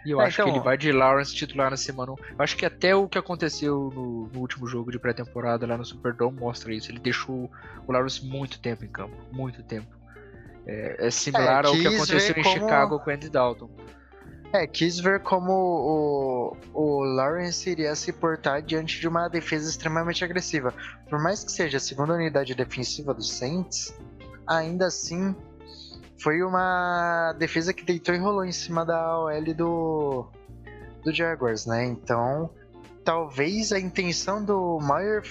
E 0.06 0.12
eu 0.12 0.22
É, 0.22 0.26
acho 0.26 0.38
que 0.38 0.42
então- 0.44 0.56
ele 0.56 0.64
vai 0.64 0.78
de 0.78 0.92
Lawrence 0.92 1.34
titular 1.36 1.70
na 1.70 1.78
semana 1.78 2.12
1. 2.14 2.16
Eu 2.16 2.36
acho 2.40 2.56
que 2.58 2.66
até 2.66 2.96
o 2.96 3.08
que 3.08 3.18
aconteceu 3.18 3.92
no, 3.94 4.28
no 4.34 4.40
último 4.40 4.66
jogo 4.68 4.92
de 4.92 4.98
pré-temporada 5.00 5.66
lá 5.68 5.78
no 5.78 5.86
Superdome 5.86 6.40
mostra 6.40 6.74
isso. 6.74 6.92
Ele 6.92 7.00
deixou 7.00 7.52
o 7.88 7.92
Lawrence 7.92 8.24
muito 8.26 8.60
tempo 8.60 8.86
em 8.86 8.88
campo, 8.88 9.16
muito 9.32 9.62
tempo. 9.64 9.88
É, 10.68 11.08
é 11.08 11.12
similar 11.12 11.66
É, 11.66 11.68
ao 11.68 11.74
que 11.74 11.88
aconteceu 11.88 12.36
em 12.38 12.44
como- 12.44 12.56
Chicago 12.56 13.00
com 13.00 13.10
o 13.10 13.14
Andy 13.14 13.30
Dalton. 13.30 13.70
É, 14.54 14.66
quis 14.66 15.00
ver 15.00 15.22
como 15.22 15.52
o, 15.52 16.58
o 16.74 17.04
Lawrence 17.04 17.70
iria 17.70 17.96
se 17.96 18.14
portar 18.14 18.62
diante 18.62 19.00
de 19.00 19.08
uma 19.08 19.28
defesa 19.28 19.70
extremamente 19.70 20.24
agressiva. 20.24 20.74
Por 21.10 21.22
mais 21.22 21.44
que 21.44 21.52
seja 21.52 21.78
a 21.78 21.80
segunda 21.80 22.14
unidade 22.14 22.56
defensiva 22.56 23.14
do 23.14 23.24
Saints, 23.24 23.94
ainda 24.48 24.88
assim 24.88 25.36
foi 26.18 26.42
uma 26.42 27.34
defesa 27.38 27.74
que 27.74 27.84
deitou 27.84 28.16
e 28.16 28.18
rolou 28.18 28.46
em 28.46 28.52
cima 28.52 28.86
da 28.86 29.20
OL 29.20 29.54
do, 29.54 30.26
do 31.04 31.14
Jaguars, 31.14 31.66
né? 31.66 31.86
Então, 31.86 32.50
talvez 33.04 33.72
a 33.72 33.80
intenção 33.80 34.44
do 34.44 34.80
Meyer 34.80 35.22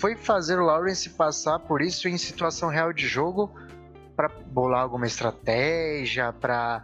foi 0.00 0.16
fazer 0.16 0.58
o 0.58 0.64
Lawrence 0.64 1.10
passar 1.10 1.58
por 1.58 1.80
isso 1.82 2.08
em 2.08 2.18
situação 2.18 2.68
real 2.68 2.92
de 2.92 3.06
jogo 3.06 3.50
para 4.14 4.28
bolar 4.28 4.80
alguma 4.80 5.06
estratégia, 5.06 6.32
para 6.32 6.82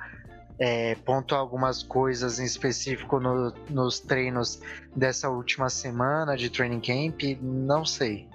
é, 0.58 0.94
pontuar 0.96 1.40
algumas 1.40 1.82
coisas 1.82 2.38
em 2.38 2.44
específico 2.44 3.18
no- 3.18 3.52
nos 3.70 3.98
treinos 4.00 4.60
dessa 4.94 5.28
última 5.28 5.68
semana 5.68 6.36
de 6.36 6.50
training 6.50 6.80
camp, 6.80 7.22
não 7.40 7.84
sei. 7.84 8.28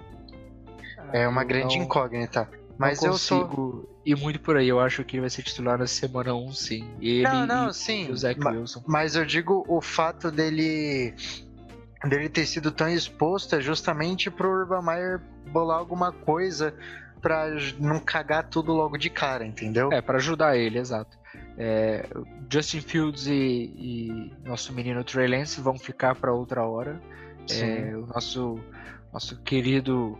É 1.12 1.26
uma 1.26 1.42
Eu 1.42 1.46
grande 1.48 1.78
não- 1.78 1.84
incógnita. 1.84 2.48
Mas 2.76 3.02
eu 3.02 3.14
sou. 3.14 3.40
consigo 3.46 3.88
ir 4.06 4.16
muito 4.16 4.38
por 4.40 4.56
aí. 4.56 4.68
Eu 4.68 4.78
acho 4.78 5.02
que 5.04 5.16
ele 5.16 5.22
vai 5.22 5.30
ser 5.30 5.42
titular 5.42 5.76
na 5.78 5.86
semana 5.86 6.32
1, 6.34 6.52
sim. 6.52 6.88
Ele 7.00 7.22
Não, 7.24 7.44
não, 7.46 7.68
e, 7.70 7.74
sim. 7.74 8.06
e 8.06 8.12
o 8.12 8.16
Zach 8.16 8.38
ma- 8.38 8.50
Wilson. 8.52 8.84
Mas 8.86 9.16
eu 9.16 9.24
digo 9.24 9.64
o 9.66 9.80
fato 9.80 10.30
dele 10.30 11.12
dele 12.04 12.28
ter 12.28 12.46
sido 12.46 12.70
tão 12.70 12.88
exposto 12.88 13.56
é 13.56 13.60
justamente 13.60 14.30
pro 14.30 14.48
Urban 14.48 14.82
Meyer 14.82 15.20
bolar 15.50 15.78
alguma 15.78 16.12
coisa 16.12 16.72
pra 17.20 17.56
j- 17.56 17.74
não 17.80 17.98
cagar 17.98 18.48
tudo 18.48 18.72
logo 18.72 18.96
de 18.96 19.10
cara, 19.10 19.44
entendeu? 19.44 19.90
É, 19.92 20.00
para 20.00 20.18
ajudar 20.18 20.56
ele, 20.56 20.78
exato. 20.78 21.18
É, 21.60 22.06
Justin 22.48 22.80
Fields 22.80 23.26
e, 23.26 23.32
e 23.32 24.32
nosso 24.44 24.72
menino 24.72 25.02
Trey 25.02 25.26
Lance 25.26 25.60
vão 25.60 25.76
ficar 25.76 26.14
para 26.14 26.32
outra 26.32 26.64
hora. 26.64 27.00
É, 27.50 27.96
o 27.96 28.06
nosso, 28.06 28.60
nosso 29.12 29.42
querido 29.42 30.16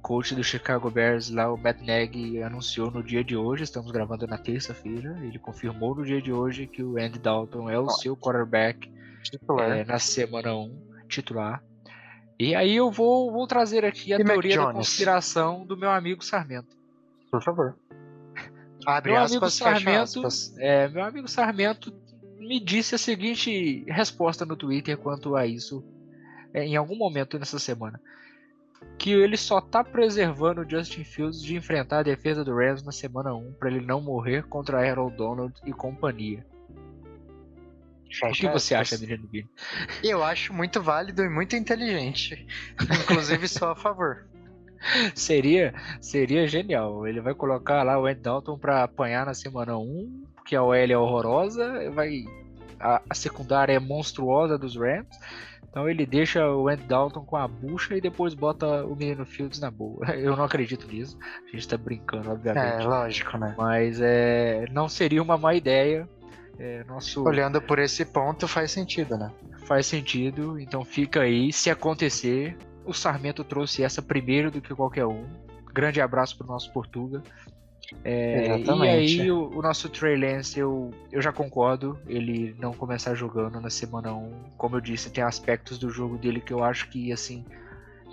coach 0.00 0.36
do 0.36 0.44
Chicago 0.44 0.88
Bears 0.88 1.30
lá, 1.30 1.52
o 1.52 1.56
Matt 1.56 1.80
Nagy, 1.80 2.40
anunciou 2.40 2.92
no 2.92 3.02
dia 3.02 3.24
de 3.24 3.36
hoje, 3.36 3.64
estamos 3.64 3.90
gravando 3.90 4.24
na 4.28 4.38
terça-feira, 4.38 5.18
ele 5.22 5.38
confirmou 5.38 5.96
no 5.96 6.04
dia 6.04 6.22
de 6.22 6.32
hoje 6.32 6.68
que 6.68 6.80
o 6.80 6.96
Andy 6.96 7.18
Dalton 7.18 7.68
é 7.68 7.76
o 7.76 7.88
seu 7.90 8.16
quarterback 8.16 8.88
é, 9.58 9.84
na 9.84 9.98
semana 9.98 10.54
1, 10.54 10.80
titular. 11.08 11.60
E 12.38 12.54
aí 12.54 12.76
eu 12.76 12.90
vou, 12.92 13.32
vou 13.32 13.46
trazer 13.48 13.84
aqui 13.84 14.12
a 14.12 14.20
E 14.20 14.24
teoria 14.24 14.58
da 14.58 14.72
conspiração 14.72 15.66
do 15.66 15.76
meu 15.76 15.90
amigo 15.90 16.22
Sarmento. 16.22 16.76
Por 17.28 17.42
favor. 17.42 17.76
Abre 18.86 19.12
Meu 19.12 19.20
amigo 19.20 19.44
aspas, 19.44 19.58
fecha 19.58 19.80
Sarmento, 19.80 20.28
é, 20.58 20.88
meu 20.88 21.04
amigo 21.04 21.26
Sarmento 21.26 21.92
me 22.38 22.60
disse 22.60 22.94
a 22.94 22.98
seguinte 22.98 23.84
resposta 23.88 24.46
no 24.46 24.56
Twitter 24.56 24.96
quanto 24.96 25.34
a 25.34 25.44
isso 25.44 25.84
é, 26.54 26.64
em 26.64 26.76
algum 26.76 26.96
momento 26.96 27.36
nessa 27.36 27.58
semana. 27.58 28.00
Que 28.96 29.10
ele 29.10 29.36
só 29.36 29.60
tá 29.60 29.82
preservando 29.82 30.60
o 30.60 30.70
Justin 30.70 31.02
Fields 31.02 31.42
de 31.42 31.56
enfrentar 31.56 31.98
a 31.98 32.02
defesa 32.04 32.44
do 32.44 32.54
Rams 32.54 32.84
na 32.84 32.92
semana 32.92 33.34
1 33.34 33.54
para 33.54 33.70
ele 33.70 33.84
não 33.84 34.00
morrer 34.00 34.44
contra 34.44 34.78
Aaron 34.78 35.10
Donald 35.10 35.52
e 35.64 35.72
companhia. 35.72 36.46
O 38.04 38.08
que 38.08 38.14
Fecha 38.14 38.52
você 38.52 38.74
acha, 38.74 38.96
menino 38.98 39.26
Vini? 39.26 39.50
Eu 40.02 40.22
acho 40.22 40.54
muito 40.54 40.80
válido 40.80 41.24
e 41.24 41.28
muito 41.28 41.56
inteligente. 41.56 42.46
Inclusive, 43.02 43.48
sou 43.48 43.68
a 43.68 43.76
favor. 43.76 44.28
Seria, 45.14 45.74
seria 46.00 46.46
genial. 46.46 47.06
Ele 47.06 47.20
vai 47.20 47.34
colocar 47.34 47.82
lá 47.82 47.98
o 47.98 48.08
Ed 48.08 48.20
Dalton 48.20 48.58
pra 48.58 48.84
apanhar 48.84 49.26
na 49.26 49.34
semana 49.34 49.76
1, 49.76 50.22
porque 50.34 50.54
a 50.54 50.62
OL 50.62 50.74
é 50.74 50.96
horrorosa, 50.96 51.90
vai 51.90 52.24
a, 52.78 53.02
a 53.08 53.14
secundária 53.14 53.72
é 53.72 53.78
monstruosa 53.78 54.58
dos 54.58 54.76
Rams. 54.76 55.08
Então 55.68 55.88
ele 55.88 56.06
deixa 56.06 56.48
o 56.48 56.70
Ed 56.70 56.82
Dalton 56.84 57.22
com 57.22 57.36
a 57.36 57.46
bucha 57.46 57.94
e 57.96 58.00
depois 58.00 58.32
bota 58.32 58.84
o 58.86 58.96
menino 58.96 59.26
Fields 59.26 59.60
na 59.60 59.70
boa. 59.70 60.06
Eu 60.16 60.34
não 60.36 60.44
acredito 60.44 60.86
nisso. 60.86 61.18
A 61.46 61.50
gente 61.54 61.68
tá 61.68 61.76
brincando, 61.76 62.30
É, 62.30 62.32
obviamente. 62.32 62.84
lógico, 62.86 63.36
né? 63.36 63.54
Mas 63.58 64.00
é, 64.00 64.66
não 64.72 64.88
seria 64.88 65.22
uma 65.22 65.36
má 65.36 65.54
ideia. 65.54 66.08
É, 66.58 66.82
nosso 66.84 67.22
Olhando 67.22 67.60
por 67.60 67.78
esse 67.78 68.02
ponto, 68.06 68.48
faz 68.48 68.70
sentido, 68.70 69.18
né? 69.18 69.30
faz 69.66 69.86
sentido, 69.86 70.58
então 70.58 70.84
fica 70.84 71.20
aí. 71.22 71.52
Se 71.52 71.68
acontecer, 71.68 72.56
o 72.86 72.94
Sarmento 72.94 73.42
trouxe 73.44 73.82
essa 73.82 74.00
primeiro 74.00 74.50
do 74.50 74.60
que 74.60 74.74
qualquer 74.74 75.06
um. 75.06 75.24
Grande 75.72 76.00
abraço 76.00 76.36
pro 76.38 76.46
nosso 76.46 76.72
Portuga. 76.72 77.22
É, 78.04 78.58
e 78.58 78.88
aí 78.88 79.30
o, 79.30 79.48
o 79.58 79.62
nosso 79.62 79.88
Trey 79.88 80.16
Lance, 80.16 80.58
eu, 80.58 80.92
eu 81.12 81.22
já 81.22 81.32
concordo, 81.32 81.96
ele 82.06 82.56
não 82.58 82.72
começar 82.72 83.14
jogando 83.14 83.60
na 83.60 83.70
semana 83.70 84.12
1. 84.12 84.32
Como 84.56 84.76
eu 84.76 84.80
disse, 84.80 85.10
tem 85.10 85.22
aspectos 85.22 85.78
do 85.78 85.88
jogo 85.90 86.16
dele 86.18 86.40
que 86.40 86.52
eu 86.52 86.64
acho 86.64 86.88
que, 86.88 87.12
assim, 87.12 87.44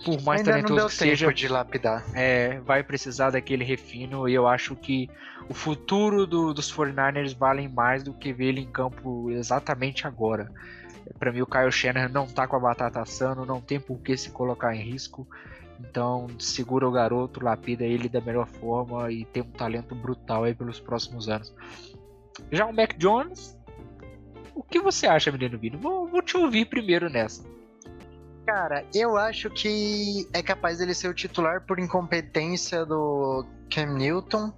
por 0.06 0.22
mais 0.22 0.42
Ainda 0.42 0.52
talentoso 0.52 0.88
que 0.90 0.94
seja, 0.94 1.34
de 1.34 1.48
lapidar. 1.48 2.04
é, 2.14 2.60
vai 2.60 2.84
precisar 2.84 3.32
daquele 3.32 3.64
refino 3.64 4.28
e 4.30 4.34
eu 4.34 4.48
acho 4.48 4.76
que 4.76 5.10
o 5.50 5.54
futuro 5.54 6.28
do- 6.28 6.54
dos 6.54 6.72
49ers 6.72 7.34
valem 7.34 7.68
mais 7.68 8.04
do 8.04 8.14
que 8.14 8.32
ver 8.32 8.46
ele 8.50 8.62
em 8.62 8.72
campo 8.72 9.32
exatamente 9.32 10.06
agora. 10.06 10.52
Pra 11.18 11.32
mim 11.32 11.42
o 11.42 11.48
Kyle 11.48 11.72
Shanahan 11.72 12.10
não 12.10 12.28
tá 12.28 12.48
com 12.48 12.56
a 12.56 12.60
batata 12.60 13.02
assando, 13.02 13.46
não 13.46 13.62
tem 13.62 13.80
por 13.80 14.00
que 14.00 14.16
se 14.18 14.32
colocar 14.32 14.76
em 14.76 14.82
risco. 14.82 15.28
Então 15.80 16.28
segura 16.40 16.88
o 16.88 16.92
garoto, 16.92 17.44
lapida 17.44 17.84
ele 17.84 18.08
da 18.08 18.22
melhor 18.22 18.48
forma 18.48 19.12
e 19.12 19.26
tem 19.26 19.44
um 19.44 19.52
talento 19.52 19.96
brutal 19.96 20.44
aí 20.44 20.54
pelos 20.54 20.80
próximos 20.80 21.30
anos. 21.30 21.54
Já 22.52 22.66
o 22.66 22.74
Mac 22.74 22.98
Jones, 22.98 23.58
o 24.56 24.64
que 24.64 24.80
você 24.80 25.08
acha, 25.08 25.32
menino 25.32 25.58
Vini? 25.58 25.78
Vou, 25.78 26.08
vou 26.08 26.22
te 26.22 26.38
ouvir 26.38 26.66
primeiro 26.66 27.10
nessa. 27.10 27.44
Cara, 28.46 28.86
eu 28.94 29.16
acho 29.16 29.50
que 29.50 30.28
é 30.34 30.44
capaz 30.44 30.78
dele 30.78 30.94
ser 30.94 31.08
o 31.08 31.14
titular 31.14 31.62
por 31.62 31.80
incompetência 31.80 32.86
do 32.86 33.46
Cam 33.70 33.94
Newton 33.94 34.52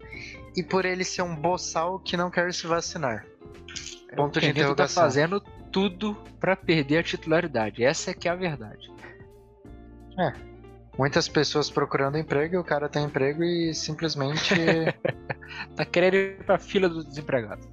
e 0.56 0.64
por 0.64 0.86
ele 0.86 1.04
ser 1.04 1.22
um 1.22 1.36
boçal 1.36 2.00
que 2.00 2.18
não 2.18 2.32
quer 2.32 2.52
se 2.54 2.66
vacinar. 2.66 3.25
Ponto 4.16 4.38
o 4.38 4.42
de 4.42 4.48
tá 4.48 4.52
interrogação. 4.52 5.04
fazendo 5.04 5.44
tudo 5.75 6.15
pra 6.39 6.55
perder 6.55 7.00
a 7.00 7.03
titularidade. 7.03 7.84
Essa 7.84 8.12
é 8.12 8.13
que 8.13 8.29
é 8.29 8.32
a 8.32 8.36
verdade. 8.36 8.89
Muitas 10.98 11.27
pessoas 11.27 11.70
procurando 11.70 12.17
emprego 12.17 12.55
e 12.55 12.58
o 12.58 12.63
cara 12.63 12.88
tem 12.88 13.03
emprego 13.03 13.44
e 13.44 13.74
simplesmente. 13.74 14.53
Tá 15.75 15.86
querendo 15.86 16.15
ir 16.15 16.44
pra 16.44 16.58
fila 16.58 16.89
dos 16.89 17.05
desempregados. 17.05 17.67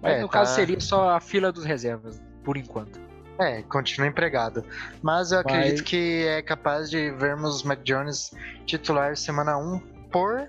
Mas 0.00 0.14
É, 0.14 0.20
no 0.22 0.28
tá. 0.28 0.32
caso 0.32 0.54
seria 0.54 0.80
só 0.80 1.10
a 1.10 1.20
fila 1.20 1.52
dos 1.52 1.64
reservas, 1.64 2.20
por 2.42 2.56
enquanto. 2.56 2.98
É, 3.38 3.62
continua 3.62 4.08
empregado. 4.08 4.64
Mas 5.02 5.30
eu 5.30 5.40
acredito 5.40 5.84
que 5.84 6.24
é 6.26 6.40
capaz 6.42 6.88
de 6.90 7.10
vermos 7.12 7.62
Mac 7.62 7.80
Jones 7.82 8.32
titular 8.64 9.16
semana 9.16 9.58
1 9.58 9.78
por 10.10 10.48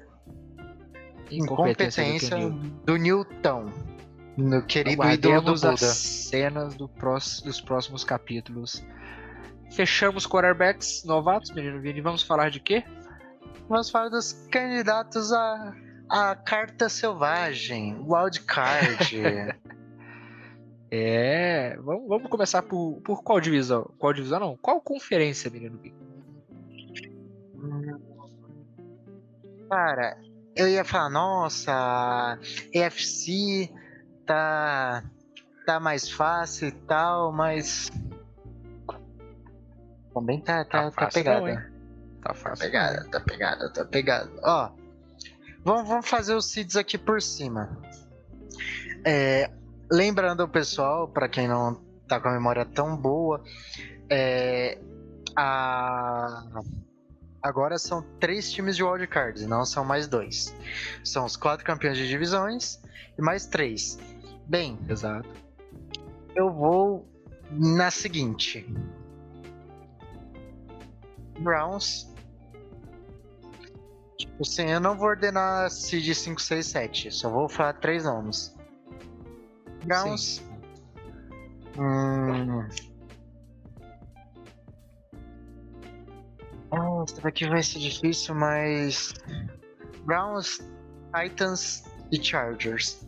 Incompetência 1.29 2.01
incompetência 2.01 2.37
do 2.37 2.49
do 2.85 2.95
Newton. 2.97 3.71
No 4.37 4.61
querido 4.63 5.03
ídolo 5.03 5.41
do 5.41 5.51
as 5.53 5.61
Buda. 5.61 5.77
cenas 5.77 6.75
do 6.75 6.87
prós- 6.87 7.41
dos 7.41 7.59
próximos 7.59 8.03
capítulos. 8.03 8.85
Fechamos 9.71 10.25
quarterbacks 10.27 11.03
novatos, 11.03 11.51
menino 11.51 11.81
Vini. 11.81 12.01
Vamos 12.01 12.21
falar 12.23 12.51
de 12.51 12.59
quê? 12.59 12.83
Vamos 13.67 13.89
falar 13.89 14.09
dos 14.09 14.33
candidatos 14.51 15.33
à, 15.33 15.73
à 16.09 16.35
carta 16.35 16.87
selvagem, 16.89 17.97
wildcard. 18.07 18.97
É, 20.89 21.75
vamos, 21.81 22.07
vamos 22.07 22.29
começar 22.29 22.61
por, 22.61 23.01
por 23.03 23.21
qual 23.21 23.41
divisão? 23.41 23.91
Qual 23.99 24.13
divisão 24.13 24.39
não? 24.39 24.55
Qual 24.55 24.79
conferência, 24.79 25.51
menino 25.51 25.77
Vini? 25.77 25.93
Cara, 29.69 30.17
eu 30.55 30.67
ia 30.69 30.85
falar, 30.85 31.09
nossa, 31.09 32.39
EFC 32.73 33.69
tá, 34.27 35.03
tá 35.65 35.79
mais 35.79 36.09
fácil 36.09 36.67
e 36.67 36.71
tal, 36.71 37.31
mas. 37.31 37.89
Também 40.13 40.41
tá, 40.41 40.63
tá, 40.65 40.83
tá, 40.85 40.91
fácil 40.91 41.23
pegada. 41.23 41.45
não? 41.53 41.55
Tá 41.55 41.77
Tá 42.29 42.33
fácil. 42.33 42.65
pegada, 42.65 43.07
tá 43.09 43.19
pegada, 43.19 43.69
tá 43.71 43.85
pegada. 43.85 44.29
Ó, 44.43 44.71
vamos, 45.63 45.87
vamos 45.87 46.07
fazer 46.09 46.35
os 46.35 46.51
seeds 46.51 46.75
aqui 46.75 46.97
por 46.97 47.21
cima. 47.21 47.77
É, 49.05 49.49
lembrando 49.89 50.41
o 50.43 50.47
pessoal, 50.47 51.07
pra 51.07 51.29
quem 51.29 51.47
não 51.47 51.75
tá 52.07 52.19
com 52.19 52.27
a 52.27 52.33
memória 52.33 52.65
tão 52.65 52.97
boa, 52.97 53.41
é, 54.09 54.77
a, 55.35 56.43
agora 57.41 57.77
são 57.77 58.01
três 58.19 58.51
times 58.51 58.75
de 58.75 58.83
wildcard, 58.83 59.45
não 59.45 59.63
são 59.63 59.85
mais 59.85 60.07
dois. 60.07 60.53
São 61.03 61.23
os 61.23 61.37
quatro 61.37 61.63
campeões 61.63 61.97
de 61.97 62.07
divisões 62.07 62.81
e 63.17 63.21
mais 63.21 63.45
três. 63.45 63.97
Bem, 64.47 64.79
Exato. 64.87 65.27
eu 66.35 66.51
vou 66.51 67.05
na 67.51 67.91
seguinte. 67.91 68.65
Browns. 71.39 72.13
Tipo 74.17 74.41
assim, 74.41 74.69
eu 74.69 74.79
não 74.79 74.97
vou 74.97 75.09
ordenar 75.09 75.69
seed 75.69 76.13
5, 76.13 76.41
6, 76.41 76.65
7. 76.65 77.11
Só 77.11 77.29
vou 77.29 77.49
falar 77.49 77.73
três 77.73 78.05
nomes. 78.05 78.55
Browns. 79.85 80.41
Hum. 81.77 82.67
Ah, 86.71 87.03
essa 87.03 87.21
daqui 87.21 87.47
vai 87.47 87.61
ser 87.61 87.79
difícil, 87.79 88.33
mas. 88.33 89.13
Browns, 90.05 90.59
Titans 91.13 91.83
e 92.11 92.23
Chargers. 92.23 93.06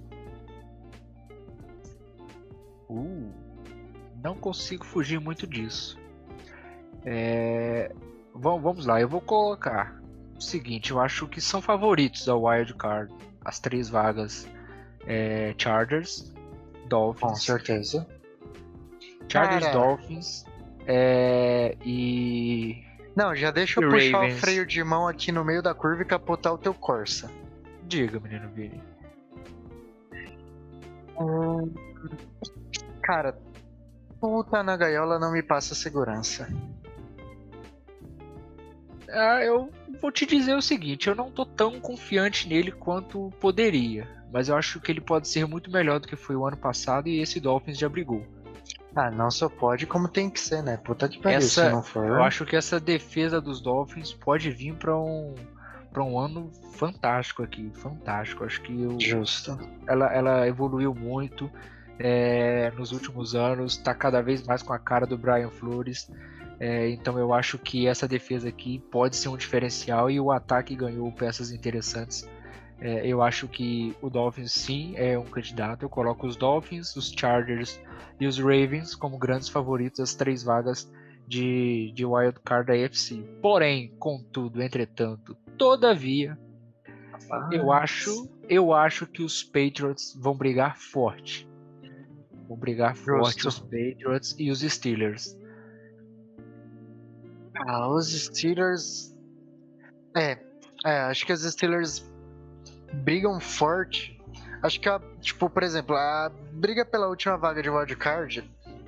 Uh, 2.89 3.31
não 4.23 4.35
consigo 4.35 4.83
fugir 4.85 5.19
muito 5.19 5.45
disso. 5.45 5.97
É, 7.05 7.93
vamos, 8.33 8.61
vamos 8.61 8.85
lá, 8.85 8.99
eu 8.99 9.07
vou 9.07 9.21
colocar 9.21 10.01
o 10.35 10.41
seguinte: 10.41 10.91
eu 10.91 10.99
acho 10.99 11.27
que 11.27 11.39
são 11.39 11.61
favoritos 11.61 12.27
ao 12.27 12.43
Wild 12.43 12.73
Card, 12.73 13.13
as 13.45 13.59
três 13.59 13.89
vagas: 13.89 14.47
é, 15.05 15.53
Chargers, 15.57 16.33
Com 16.81 16.87
Dolphins, 16.89 17.43
certeza. 17.43 18.07
Chargers, 19.27 19.65
Cara. 19.65 19.77
Dolphins 19.77 20.45
é, 20.87 21.77
e 21.85 22.83
Não, 23.15 23.35
já 23.35 23.51
deixa 23.51 23.79
eu 23.79 23.89
puxar 23.89 24.17
Ravens. 24.21 24.35
o 24.35 24.37
freio 24.39 24.65
de 24.65 24.83
mão 24.83 25.07
aqui 25.07 25.31
no 25.31 25.45
meio 25.45 25.61
da 25.61 25.73
curva 25.75 26.01
e 26.01 26.05
capotar 26.05 26.51
o 26.53 26.57
teu 26.57 26.73
Corsa. 26.73 27.29
diga, 27.87 28.19
menino 28.19 28.49
Vini. 28.49 28.81
Cara, 33.09 33.35
puta 34.21 34.61
na 34.61 34.77
gaiola 34.77 35.17
não 35.17 35.31
me 35.31 35.41
passa 35.41 35.73
segurança. 35.73 36.47
Ah, 39.09 39.43
eu 39.43 39.71
vou 39.99 40.11
te 40.11 40.27
dizer 40.27 40.53
o 40.53 40.61
seguinte: 40.61 41.07
eu 41.09 41.15
não 41.15 41.31
tô 41.31 41.43
tão 41.43 41.79
confiante 41.79 42.47
nele 42.47 42.71
quanto 42.71 43.33
poderia, 43.39 44.07
mas 44.31 44.47
eu 44.47 44.55
acho 44.55 44.79
que 44.79 44.91
ele 44.91 45.01
pode 45.01 45.27
ser 45.27 45.47
muito 45.47 45.71
melhor 45.71 45.99
do 45.99 46.07
que 46.07 46.15
foi 46.15 46.35
o 46.35 46.45
ano 46.45 46.55
passado 46.55 47.09
e 47.09 47.19
esse 47.19 47.39
Dolphins 47.39 47.79
já 47.79 47.89
brigou. 47.89 48.23
Ah, 48.95 49.09
não 49.09 49.31
só 49.31 49.49
pode 49.49 49.87
como 49.87 50.07
tem 50.07 50.29
que 50.29 50.39
ser, 50.39 50.61
né? 50.61 50.77
Puta 50.77 51.09
que 51.09 51.17
pariu, 51.19 51.39
Essa- 51.39 51.65
se 51.65 51.71
não 51.71 51.81
for. 51.81 52.05
Eu 52.05 52.21
acho 52.21 52.45
que 52.45 52.55
essa 52.55 52.79
defesa 52.79 53.41
dos 53.41 53.59
Dolphins 53.59 54.13
pode 54.13 54.51
vir 54.51 54.75
para 54.75 54.95
um 54.95 55.33
para 55.91 56.03
um 56.03 56.19
ano 56.19 56.51
fantástico 56.73 57.41
aqui, 57.41 57.71
fantástico. 57.73 58.43
Acho 58.43 58.61
que 58.61 58.71
o- 58.85 58.99
Justo. 58.99 59.57
ela, 59.87 60.13
ela 60.13 60.47
evoluiu 60.47 60.93
muito 60.93 61.49
é, 61.99 62.71
nos 62.77 62.91
últimos 62.91 63.35
anos, 63.35 63.75
tá 63.75 63.93
cada 63.93 64.21
vez 64.21 64.41
mais 64.47 64.63
com 64.63 64.71
a 64.71 64.79
cara 64.79 65.05
do 65.05 65.17
Brian 65.17 65.49
Flores. 65.49 66.09
É, 66.59 66.89
então 66.89 67.17
eu 67.19 67.33
acho 67.33 67.57
que 67.57 67.87
essa 67.87 68.07
defesa 68.07 68.49
aqui 68.49 68.79
pode 68.91 69.15
ser 69.15 69.29
um 69.29 69.37
diferencial 69.37 70.09
e 70.09 70.19
o 70.19 70.31
ataque 70.31 70.75
ganhou 70.75 71.11
peças 71.11 71.51
interessantes. 71.51 72.27
É, 72.81 73.05
eu 73.05 73.21
acho 73.21 73.47
que 73.47 73.93
o 74.01 74.09
Dolphins 74.09 74.53
sim 74.53 74.93
é 74.95 75.19
um 75.19 75.25
candidato. 75.25 75.83
Eu 75.83 75.89
coloco 75.89 76.25
os 76.25 76.37
Dolphins, 76.37 76.95
os 76.95 77.11
Chargers 77.11 77.79
e 78.19 78.25
os 78.25 78.39
Ravens 78.39 78.95
como 78.95 79.17
grandes 79.17 79.49
favoritos 79.49 79.99
às 79.99 80.15
três 80.15 80.43
vagas 80.43 80.89
de, 81.27 81.91
de 81.93 82.05
Wild 82.05 82.39
Card 82.43 82.67
da 82.67 82.73
AFC. 82.73 83.21
Porém, 83.41 83.93
contudo, 83.99 84.61
entretanto, 84.61 85.35
todavia, 85.57 86.37
eu 87.51 87.71
acho, 87.71 88.29
eu 88.47 88.73
acho 88.73 89.05
que 89.05 89.21
os 89.21 89.43
Patriots 89.43 90.17
vão 90.17 90.35
brigar 90.35 90.77
forte. 90.77 91.48
Vão 92.49 92.57
brigar 92.57 92.95
forte 92.95 93.43
Justo. 93.43 93.47
os 93.47 93.59
Patriots 93.59 94.35
e 94.39 94.49
os 94.49 94.61
Steelers. 94.61 95.37
Ah, 97.55 97.87
os 97.87 98.11
Steelers. 98.11 99.15
É, 100.17 100.39
é, 100.83 100.99
acho 101.01 101.27
que 101.27 101.31
os 101.31 101.43
Steelers 101.43 102.03
brigam 103.03 103.39
forte. 103.39 104.19
Acho 104.63 104.81
que, 104.81 104.89
a, 104.89 104.99
tipo, 105.21 105.47
por 105.47 105.61
exemplo, 105.61 105.95
a 105.95 106.31
briga 106.51 106.83
pela 106.83 107.07
última 107.07 107.37
vaga 107.37 107.61
de 107.61 107.69
wildcard, 107.69 108.43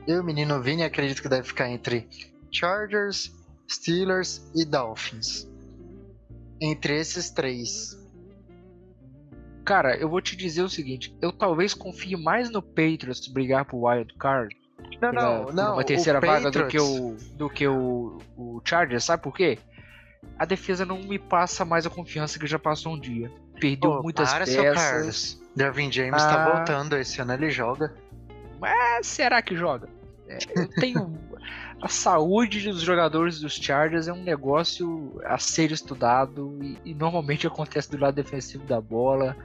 eu, 0.08 0.24
menino 0.24 0.60
Vini, 0.60 0.84
acredito 0.84 1.22
que 1.22 1.30
deve 1.30 1.48
ficar 1.48 1.70
entre 1.70 2.10
Chargers, 2.52 3.32
Steelers 3.70 4.42
e 4.56 4.66
Dolphins. 4.66 5.48
Entre 6.60 6.98
esses 7.00 7.30
três. 7.30 8.01
Cara, 9.64 9.96
eu 9.98 10.10
vou 10.10 10.22
te 10.22 10.36
dizer 10.36 10.64
o 10.64 10.70
seguinte, 10.70 11.16
eu 11.22 11.32
talvez 11.32 11.74
confie 11.74 12.16
mais 12.16 12.50
no 12.50 12.62
Patriots 12.62 13.28
brigar 13.28 13.64
pro 13.66 13.86
Wild 13.86 14.14
Card 14.16 14.56
Não, 15.02 15.46
não, 15.52 15.74
uma 15.74 15.84
terceira 15.84 16.20
vaga 16.20 16.50
do 16.50 16.66
que 16.68 16.78
Patriots- 16.78 16.90
o 17.34 17.36
do 17.38 17.50
que 17.50 17.68
o, 17.68 18.18
o 18.36 18.62
Chargers, 18.66 19.04
sabe 19.04 19.22
por 19.24 19.36
quê? 19.36 19.60
A 20.38 20.46
defesa 20.46 20.86
não 20.86 21.00
me 21.00 21.20
passa 21.20 21.64
mais 21.64 21.86
a 21.86 21.90
confiança 21.90 22.40
que 22.40 22.48
já 22.48 22.58
passou 22.60 22.94
um 22.94 23.00
dia. 23.00 23.32
Perdeu 23.60 23.98
Pô, 23.98 24.04
muitas 24.04 24.32
para, 24.32 24.46
peças. 24.46 25.40
Dervin 25.56 25.92
James 25.92 26.22
tá 26.24 26.44
Ah. 26.46 26.56
voltando, 26.56 26.98
esse 26.98 27.22
ano 27.22 27.34
ele 27.34 27.50
joga. 27.52 27.94
Mas 28.60 29.06
será 29.08 29.42
que 29.42 29.56
joga? 29.56 29.88
Eu 30.56 30.68
tenho. 30.70 31.18
A 31.82 31.88
saúde 31.88 32.70
dos 32.70 32.82
jogadores 32.82 33.40
dos 33.40 33.56
Chargers 33.56 34.08
é 34.08 34.14
um 34.14 34.24
negócio 34.24 35.20
a 35.26 35.40
ser 35.40 35.72
estudado 35.72 36.60
e, 36.62 36.78
e 36.92 36.94
normalmente 36.94 37.48
acontece 37.48 37.90
do 37.90 37.98
lado 37.98 38.16
defensivo 38.16 38.64
da 38.66 38.80
bola. 38.80 39.36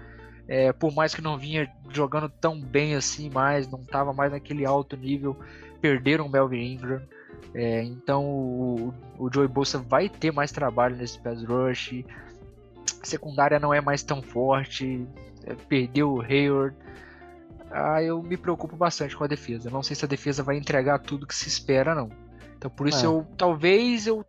É, 0.47 0.73
por 0.73 0.95
mais 0.95 1.15
que 1.15 1.23
não 1.23 1.39
vinha 1.39 1.69
jogando 1.91 2.29
tão 2.29 2.61
bem 2.61 2.95
assim 2.95 3.31
mais, 3.31 3.69
não 3.69 3.81
estava 3.81 4.13
mais 4.13 4.31
naquele 4.31 4.65
alto 4.65 4.97
nível, 4.97 5.37
perderam 5.81 6.27
o 6.27 6.29
Melvin 6.29 6.75
Ingram. 6.75 7.03
É, 7.55 7.83
então 7.83 8.25
o, 8.25 8.95
o 9.19 9.33
Joey 9.33 9.49
Bolsa 9.49 9.79
vai 9.79 10.09
ter 10.09 10.31
mais 10.31 10.53
trabalho 10.53 10.95
nesse 10.95 11.19
pass 11.19 11.43
rush. 11.43 12.05
A 13.03 13.07
secundária 13.07 13.59
não 13.59 13.73
é 13.73 13.81
mais 13.81 14.03
tão 14.03 14.23
forte. 14.23 15.07
é, 15.45 15.55
perdeu 15.55 16.13
o 16.13 16.21
Hayward. 16.21 16.77
Ah, 17.77 18.03
eu 18.03 18.23
me 18.23 18.37
preocupo 18.37 18.75
bastante 18.77 19.17
com 19.17 19.25
a 19.25 19.27
defesa. 19.27 19.69
Não 19.69 19.83
sei 19.83 19.95
se 19.95 20.05
a 20.05 20.09
defesa 20.09 20.43
vai 20.43 20.57
entregar 20.57 20.99
tudo 20.99 21.27
que 21.27 21.35
se 21.35 21.49
espera, 21.49 21.95
não. 21.95 22.11
Então 22.57 22.71
por 22.71 22.89
isso 22.89 23.05
É. 23.05 23.07
eu 23.07 23.27
talvez 23.37 24.07
eu 24.07 24.25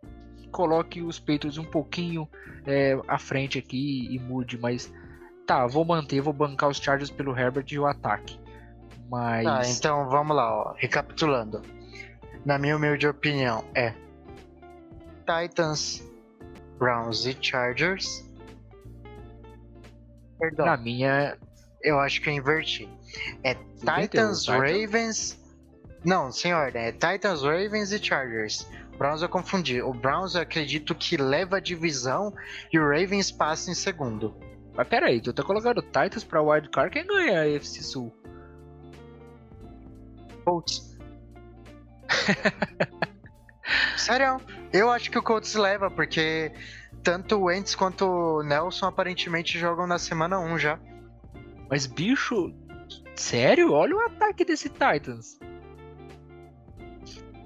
coloque 0.52 1.00
os 1.02 1.18
Patriots 1.18 1.56
um 1.58 1.64
pouquinho 1.64 2.28
é, 2.66 2.98
à 3.08 3.18
frente 3.18 3.58
aqui 3.58 4.06
e 4.10 4.18
mude, 4.18 4.58
mas 4.58 4.92
tá, 5.46 5.66
vou 5.66 5.84
manter, 5.84 6.20
vou 6.20 6.32
bancar 6.32 6.68
os 6.68 6.76
Chargers 6.78 7.10
pelo 7.10 7.36
Herbert 7.36 7.66
e 7.70 7.78
o 7.78 7.86
ataque. 7.86 8.38
Mas 9.10 9.44
Tá, 9.44 9.62
então 9.70 10.08
vamos 10.10 10.36
lá, 10.36 10.52
ó. 10.52 10.74
Recapitulando. 10.76 11.62
Na 12.44 12.58
minha 12.58 12.76
humilde 12.76 13.06
opinião, 13.06 13.64
é 13.74 13.94
Titans, 15.26 16.02
Browns 16.78 17.26
e 17.26 17.36
Chargers. 17.40 18.26
Perdão, 20.38 20.66
na 20.66 20.76
minha 20.76 21.36
eu 21.82 21.98
acho 21.98 22.20
que 22.20 22.28
eu 22.28 22.34
inverti. 22.34 22.88
É 23.42 23.54
Titans. 23.54 24.46
Ravens, 24.46 25.38
Não, 26.04 26.30
sem 26.30 26.54
ordem. 26.54 26.82
É 26.82 26.92
Titans, 26.92 27.42
Ravens 27.42 27.92
e 27.92 27.98
Chargers. 27.98 28.66
Browns 28.98 29.22
eu 29.22 29.28
confundi. 29.28 29.80
O 29.80 29.92
Browns 29.92 30.34
eu 30.34 30.42
acredito 30.42 30.94
que 30.94 31.16
leva 31.16 31.58
a 31.58 31.60
divisão 31.60 32.34
e 32.72 32.78
o 32.78 32.82
Ravens 32.82 33.30
passa 33.30 33.70
em 33.70 33.74
segundo. 33.74 34.36
Mas 34.74 34.88
pera 34.88 35.06
aí, 35.06 35.20
tu 35.20 35.32
tá 35.32 35.42
colocando 35.42 35.82
Titans 35.82 36.24
pra 36.24 36.42
wildcard, 36.42 36.90
quem 36.90 37.06
ganha 37.06 37.40
a 37.40 37.48
FC 37.48 37.82
Sul? 37.82 38.12
Colts. 40.44 40.96
Sério, 43.96 44.40
eu 44.72 44.90
acho 44.90 45.10
que 45.10 45.18
o 45.18 45.22
Colts 45.22 45.54
leva, 45.54 45.90
porque 45.90 46.52
tanto 47.02 47.36
o 47.36 47.44
Wentz 47.44 47.74
quanto 47.74 48.04
o 48.06 48.42
Nelson 48.42 48.86
aparentemente 48.86 49.58
jogam 49.58 49.86
na 49.86 49.98
semana 49.98 50.38
1 50.38 50.58
já. 50.58 50.78
Mas 51.68 51.86
bicho, 51.86 52.52
sério? 53.20 53.72
Olha 53.72 53.96
o 53.96 54.00
ataque 54.00 54.44
desse 54.44 54.68
Titans. 54.68 55.38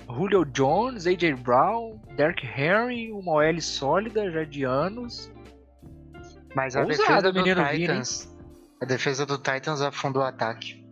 Julio 0.08 0.44
Jones, 0.44 1.06
AJ 1.06 1.40
Brown, 1.40 1.98
Derek 2.16 2.46
Henry, 2.46 3.10
uma 3.12 3.32
OL 3.32 3.60
sólida 3.60 4.30
já 4.30 4.44
de 4.44 4.64
anos. 4.64 5.32
Mas 6.54 6.76
a 6.76 6.82
Ousado, 6.82 6.98
defesa 6.98 7.32
do 7.32 7.42
Vini. 7.42 7.86
Titans. 7.86 8.36
A 8.80 8.84
defesa 8.84 9.24
do 9.24 9.38
Titans 9.38 9.80
afundou 9.80 10.22
o 10.22 10.26
ataque. 10.26 10.82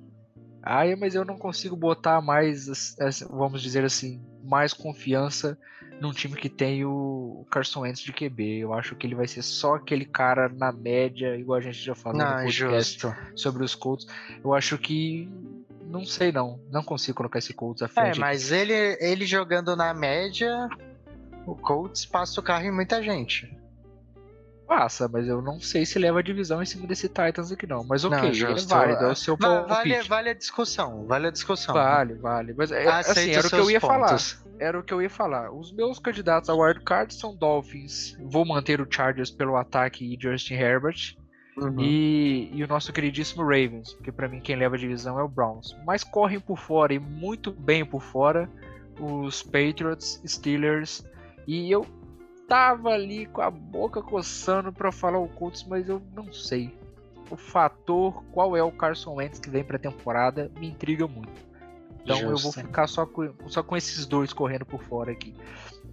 Ai, 0.62 0.94
mas 0.94 1.14
eu 1.14 1.24
não 1.24 1.36
consigo 1.36 1.74
botar 1.76 2.20
mais, 2.20 2.94
vamos 3.30 3.62
dizer 3.62 3.84
assim, 3.84 4.22
mais 4.42 4.72
confiança 4.72 5.58
num 6.00 6.12
time 6.12 6.34
que 6.36 6.48
tem 6.48 6.84
o 6.84 7.44
Carson 7.50 7.80
Wentz 7.80 8.00
de 8.00 8.12
QB. 8.12 8.58
Eu 8.60 8.72
acho 8.72 8.94
que 8.96 9.06
ele 9.06 9.14
vai 9.14 9.26
ser 9.28 9.42
só 9.42 9.74
aquele 9.74 10.04
cara 10.04 10.48
na 10.48 10.72
média, 10.72 11.36
igual 11.36 11.58
a 11.58 11.62
gente 11.62 11.78
já 11.78 11.94
falou 11.94 12.18
no 12.18 12.24
Não, 12.24 12.42
podcast 12.44 12.92
justo. 13.00 13.16
sobre 13.36 13.62
os 13.64 13.74
Colts. 13.74 14.06
Eu 14.42 14.54
acho 14.54 14.78
que 14.78 15.28
não 15.86 16.04
sei 16.04 16.30
não, 16.32 16.58
não 16.70 16.82
consigo 16.82 17.16
colocar 17.16 17.38
esse 17.38 17.52
Colts 17.52 17.82
à 17.82 17.86
É, 17.86 17.88
frente. 17.88 18.20
mas 18.20 18.50
ele, 18.52 18.72
ele 19.00 19.26
jogando 19.26 19.74
na 19.76 19.92
média, 19.92 20.68
o 21.46 21.54
Colts 21.54 22.06
passa 22.06 22.40
o 22.40 22.42
carro 22.42 22.64
em 22.64 22.70
muita 22.72 23.02
gente. 23.02 23.52
Passa, 24.66 25.08
mas 25.08 25.26
eu 25.26 25.42
não 25.42 25.60
sei 25.60 25.84
se 25.84 25.98
leva 25.98 26.20
a 26.20 26.22
divisão 26.22 26.62
em 26.62 26.64
cima 26.66 26.86
desse 26.86 27.08
Titans 27.08 27.50
aqui 27.50 27.66
não. 27.66 27.82
Mas 27.82 28.04
ok, 28.04 28.16
Não, 28.20 28.28
é 28.28 28.32
justo. 28.32 28.68
válido, 28.68 29.02
é 29.04 29.08
o 29.10 29.16
seu 29.16 29.36
Va- 29.36 29.64
palpite. 29.64 29.68
vale, 29.96 30.02
vale 30.08 30.30
a 30.30 30.34
discussão, 30.34 31.04
vale 31.06 31.26
a 31.26 31.30
discussão. 31.32 31.74
Vale, 31.74 32.14
vale. 32.14 32.54
Mas 32.56 32.70
é, 32.70 32.86
assim, 32.88 33.32
era 33.32 33.48
o 33.48 33.50
que 33.50 33.56
eu 33.56 33.68
ia 33.68 33.80
falar. 33.80 34.16
Era 34.61 34.79
o 34.79 34.83
que 34.83 34.92
eu 34.92 35.01
ia 35.01 35.09
falar. 35.09 35.51
Os 35.51 35.73
meus 35.73 35.99
candidatos 35.99 36.51
a 36.51 36.55
wildcard 36.55 37.14
são 37.14 37.35
Dolphins. 37.35 38.16
Vou 38.20 38.44
manter 38.44 38.81
o 38.81 38.87
Chargers 38.88 39.31
pelo 39.31 39.57
ataque 39.57 40.05
e 40.05 40.18
Justin 40.20 40.55
Herbert. 40.55 41.16
Uhum. 41.57 41.81
E, 41.81 42.51
e 42.53 42.62
o 42.62 42.68
nosso 42.68 42.92
queridíssimo 42.92 43.42
Ravens, 43.42 43.94
porque 43.94 44.12
pra 44.12 44.29
mim 44.29 44.40
quem 44.40 44.57
leva 44.57 44.77
a 44.77 44.79
divisão 44.79 45.18
é 45.18 45.23
o 45.23 45.29
Browns. 45.29 45.77
Mas 45.85 46.05
correm 46.05 46.38
por 46.38 46.59
fora 46.59 46.92
e 46.92 46.99
muito 46.99 47.51
bem 47.51 47.85
por 47.85 48.03
fora 48.03 48.49
os 49.01 49.42
Patriots, 49.42 50.20
Steelers. 50.27 51.05
E 51.46 51.70
eu 51.70 51.87
tava 52.46 52.90
ali 52.90 53.27
com 53.27 53.40
a 53.40 53.51
boca 53.51 54.03
coçando 54.03 54.73
pra 54.73 54.92
falar 54.92 55.18
o 55.18 55.29
Colts, 55.29 55.64
mas 55.64 55.88
eu 55.88 56.03
não 56.14 56.33
sei. 56.33 56.75
O 57.31 57.37
fator 57.37 58.23
qual 58.33 58.57
é 58.57 58.62
o 58.62 58.73
Carson 58.73 59.14
Wentz 59.14 59.38
que 59.38 59.49
vem 59.49 59.64
pra 59.64 59.79
temporada 59.79 60.51
me 60.59 60.68
intriga 60.68 61.07
muito. 61.07 61.49
Então 62.02 62.18
eu 62.18 62.28
vou 62.28 62.36
Justo. 62.36 62.60
ficar 62.60 62.86
só 62.86 63.06
com, 63.06 63.32
só 63.46 63.62
com 63.62 63.76
esses 63.76 64.06
dois 64.06 64.32
correndo 64.32 64.64
por 64.64 64.82
fora 64.82 65.12
aqui. 65.12 65.34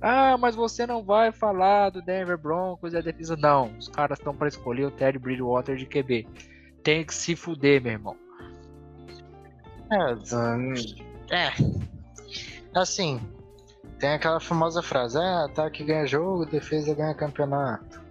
Ah, 0.01 0.37
mas 0.37 0.55
você 0.55 0.85
não 0.85 1.03
vai 1.03 1.31
falar 1.31 1.89
do 1.89 2.01
Denver 2.01 2.37
Broncos 2.37 2.93
e 2.93 2.97
a 2.97 3.01
defesa. 3.01 3.35
Não, 3.35 3.75
os 3.77 3.87
caras 3.87 4.19
estão 4.19 4.35
para 4.35 4.47
escolher 4.47 4.85
o 4.85 4.91
Ted 4.91 5.17
Bridgewater 5.17 5.75
de 5.75 5.85
QB. 5.85 6.27
Tem 6.83 7.03
que 7.03 7.13
se 7.13 7.35
fuder, 7.35 7.81
meu 7.81 7.93
irmão. 7.93 8.15
É, 9.91 11.35
é. 11.35 11.51
Assim, 12.75 13.19
tem 13.99 14.09
aquela 14.09 14.39
famosa 14.39 14.81
frase: 14.81 15.17
é, 15.17 15.45
ataque 15.45 15.83
ganha 15.83 16.05
jogo, 16.05 16.45
defesa 16.45 16.93
ganha 16.93 17.15
campeonato. 17.15 18.01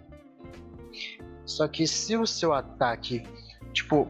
Só 1.44 1.68
que 1.68 1.86
se 1.86 2.16
o 2.16 2.26
seu 2.26 2.52
ataque, 2.52 3.22
tipo, 3.72 4.08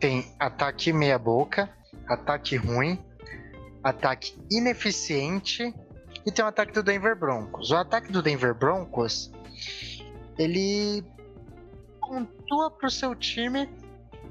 tem 0.00 0.32
ataque 0.38 0.92
meia-boca, 0.92 1.68
ataque 2.06 2.56
ruim, 2.56 2.98
ataque 3.82 4.36
ineficiente 4.50 5.74
e 6.26 6.32
tem 6.32 6.44
o 6.44 6.48
ataque 6.48 6.72
do 6.72 6.82
Denver 6.82 7.16
Broncos. 7.16 7.70
O 7.70 7.76
ataque 7.76 8.12
do 8.12 8.22
Denver 8.22 8.54
Broncos, 8.54 9.30
ele 10.38 11.04
pontua 12.00 12.70
pro 12.70 12.90
seu 12.90 13.14
time 13.14 13.68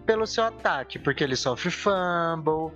pelo 0.06 0.26
seu 0.26 0.46
ataque, 0.46 0.98
porque 0.98 1.24
ele 1.24 1.36
sofre 1.36 1.70
fumble, 1.70 2.72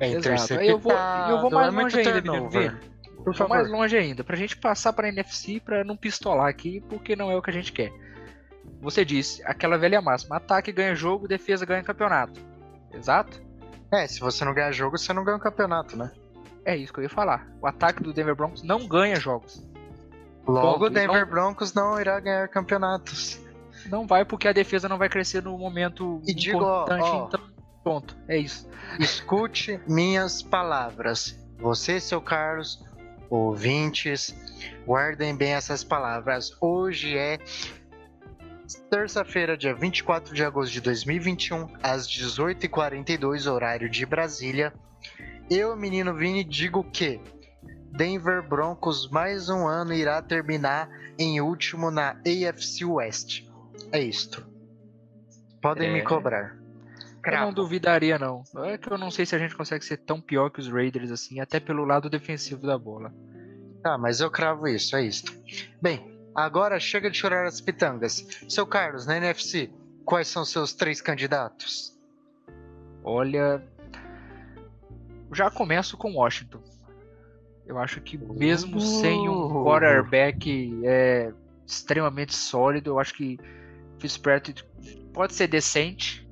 é 0.00 0.08
interceptado, 0.08 0.62
eu 0.62 0.78
vou, 0.78 0.92
eu 0.92 1.40
vou 1.40 1.50
mais 1.50 1.72
é 1.72 1.80
longe 1.80 1.98
ainda, 1.98 2.22
turnover. 2.22 2.92
Por 3.22 3.34
Vou 3.34 3.48
mais 3.48 3.62
favor. 3.62 3.78
longe 3.78 3.96
ainda, 3.96 4.24
pra 4.24 4.34
gente 4.34 4.56
passar 4.56 4.92
pra 4.92 5.08
NFC 5.08 5.60
pra 5.60 5.84
não 5.84 5.96
pistolar 5.96 6.48
aqui, 6.48 6.80
porque 6.88 7.14
não 7.14 7.30
é 7.30 7.36
o 7.36 7.42
que 7.42 7.50
a 7.50 7.52
gente 7.52 7.72
quer. 7.72 7.92
Você 8.80 9.04
disse, 9.04 9.40
aquela 9.44 9.78
velha 9.78 10.02
máxima, 10.02 10.36
ataque 10.36 10.72
ganha 10.72 10.92
jogo, 10.94 11.28
defesa 11.28 11.64
ganha 11.64 11.84
campeonato. 11.84 12.40
Exato? 12.92 13.40
É, 13.92 14.06
se 14.06 14.20
você 14.20 14.44
não 14.44 14.54
ganhar 14.54 14.72
jogo, 14.72 14.96
você 14.98 15.12
não 15.12 15.22
ganha 15.24 15.36
o 15.36 15.40
campeonato, 15.40 15.96
né? 15.96 16.10
É 16.64 16.76
isso 16.76 16.92
que 16.92 17.00
eu 17.00 17.04
ia 17.04 17.10
falar. 17.10 17.46
O 17.60 17.66
ataque 17.66 18.02
do 18.02 18.12
Denver 18.12 18.34
Broncos 18.34 18.62
não 18.62 18.86
ganha 18.86 19.16
jogos. 19.16 19.62
Logo, 20.46 20.86
o 20.86 20.90
Denver 20.90 21.20
Não- 21.24 21.30
Broncos 21.30 21.72
não 21.74 22.00
irá 22.00 22.18
ganhar 22.18 22.48
campeonatos. 22.48 23.38
Não 23.86 24.06
vai 24.06 24.24
porque 24.24 24.48
a 24.48 24.52
defesa 24.52 24.88
não 24.88 24.96
vai 24.98 25.08
crescer 25.08 25.42
no 25.42 25.56
momento 25.58 26.20
E 26.26 26.32
digo, 26.34 26.58
ó, 26.62 26.82
importante, 26.84 27.04
ó. 27.04 27.26
então 27.26 27.40
ponto. 27.84 28.16
É 28.28 28.38
isso. 28.38 28.68
Escute 28.98 29.80
minhas 29.88 30.40
palavras. 30.42 31.36
Você, 31.58 31.98
seu 32.00 32.20
Carlos, 32.20 32.84
ouvintes, 33.28 34.34
guardem 34.86 35.34
bem 35.34 35.52
essas 35.54 35.82
palavras. 35.82 36.56
Hoje 36.60 37.16
é 37.16 37.38
terça-feira, 38.90 39.56
dia 39.56 39.74
24 39.74 40.34
de 40.34 40.44
agosto 40.44 40.72
de 40.72 40.80
2021, 40.80 41.68
às 41.82 42.06
18h42, 42.08 43.50
horário 43.50 43.88
de 43.88 44.04
Brasília. 44.06 44.72
Eu, 45.50 45.76
menino 45.76 46.14
Vini, 46.14 46.44
digo 46.44 46.82
que 46.84 47.20
Denver 47.92 48.42
Broncos 48.46 49.08
mais 49.10 49.48
um 49.48 49.66
ano 49.66 49.92
irá 49.92 50.20
terminar 50.22 50.88
em 51.18 51.40
último 51.40 51.90
na 51.90 52.16
AFC 52.26 52.84
West. 52.84 53.42
É 53.90 54.00
isto. 54.00 54.46
Podem 55.60 55.90
É. 55.90 55.92
me 55.92 56.02
cobrar. 56.02 56.54
Eu 56.54 56.60
não 57.14 57.20
Cravo. 57.22 57.52
duvidaria, 57.52 58.18
não. 58.18 58.42
É 58.64 58.76
que 58.76 58.90
eu 58.92 58.98
não 58.98 59.10
sei 59.10 59.24
se 59.24 59.36
a 59.36 59.38
gente 59.38 59.54
consegue 59.54 59.84
ser 59.84 59.98
tão 59.98 60.20
pior 60.20 60.50
que 60.50 60.58
os 60.58 60.68
Raiders, 60.68 61.10
assim, 61.12 61.38
até 61.38 61.60
pelo 61.60 61.84
lado 61.84 62.10
defensivo 62.10 62.66
da 62.66 62.76
bola. 62.76 63.12
Tá, 63.82 63.96
mas 63.98 64.20
eu 64.20 64.30
cravo 64.30 64.66
isso, 64.66 64.96
é 64.96 65.04
isto. 65.04 65.32
Bem, 65.80 66.11
agora 66.34 66.78
chega 66.80 67.10
de 67.10 67.16
chorar 67.16 67.46
as 67.46 67.60
pitangas. 67.60 68.26
Seu 68.48 68.66
Carlos, 68.66 69.06
na 69.06 69.16
NFC, 69.16 69.70
quais 70.04 70.28
são 70.28 70.44
seus 70.44 70.72
três 70.72 71.00
candidatos? 71.00 71.98
Olha. 73.04 73.62
Já 75.32 75.50
começo 75.50 75.96
com 75.96 76.14
Washington. 76.14 76.60
Eu 77.66 77.78
acho 77.78 78.00
que 78.00 78.18
mesmo 78.18 78.80
sem 78.80 79.28
um 79.28 79.46
Uh. 79.46 79.64
quarterback 79.64 80.80
é, 80.84 81.32
extremamente 81.66 82.34
sólido, 82.34 82.90
eu 82.90 82.98
acho 82.98 83.14
que 83.14 83.38
Fitzpatrick 83.98 84.62
pode 85.12 85.32
ser 85.32 85.46
decente, 85.46 86.28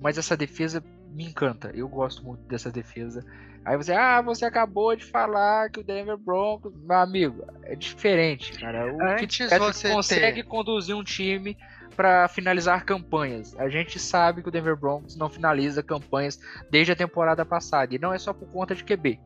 mas 0.00 0.16
essa 0.16 0.36
defesa 0.36 0.82
me 1.10 1.24
encanta. 1.24 1.70
Eu 1.74 1.88
gosto 1.88 2.24
muito 2.24 2.40
dessa 2.46 2.70
defesa. 2.70 3.24
Aí 3.66 3.76
você, 3.76 3.92
ah, 3.92 4.22
você 4.22 4.44
acabou 4.44 4.94
de 4.94 5.04
falar 5.04 5.68
que 5.70 5.80
o 5.80 5.82
Denver 5.84 6.16
Broncos, 6.16 6.72
meu 6.76 6.96
amigo, 6.98 7.44
é 7.64 7.74
diferente, 7.74 8.52
cara. 8.60 8.94
O 8.94 9.02
Antes 9.02 9.36
Fitzpatrick 9.38 9.74
você 9.74 9.92
consegue 9.92 10.42
ter- 10.44 10.48
conduzir 10.48 10.94
um 10.94 11.02
time 11.02 11.58
para 11.96 12.28
finalizar 12.28 12.84
campanhas. 12.84 13.58
A 13.58 13.68
gente 13.68 13.98
sabe 13.98 14.40
que 14.42 14.48
o 14.48 14.52
Denver 14.52 14.76
Broncos 14.76 15.16
não 15.16 15.28
finaliza 15.28 15.82
campanhas 15.82 16.38
desde 16.70 16.92
a 16.92 16.96
temporada 16.96 17.44
passada 17.44 17.92
e 17.92 17.98
não 17.98 18.12
é 18.12 18.18
só 18.18 18.32
por 18.32 18.46
conta 18.50 18.72
de 18.72 18.84
QB. 18.84 19.18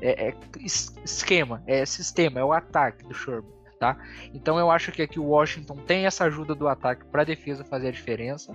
É, 0.00 0.28
é 0.28 0.34
es- 0.60 0.94
esquema, 1.04 1.60
é 1.66 1.84
sistema, 1.84 2.38
é 2.38 2.44
o 2.44 2.52
ataque 2.52 3.02
do 3.04 3.12
Sherman, 3.14 3.50
tá? 3.80 3.96
Então 4.32 4.56
eu 4.60 4.70
acho 4.70 4.92
que 4.92 5.02
aqui 5.02 5.18
o 5.18 5.24
Washington 5.24 5.74
tem 5.74 6.06
essa 6.06 6.22
ajuda 6.26 6.54
do 6.54 6.68
ataque 6.68 7.04
para 7.06 7.22
a 7.22 7.24
defesa 7.24 7.64
fazer 7.64 7.88
a 7.88 7.90
diferença. 7.90 8.54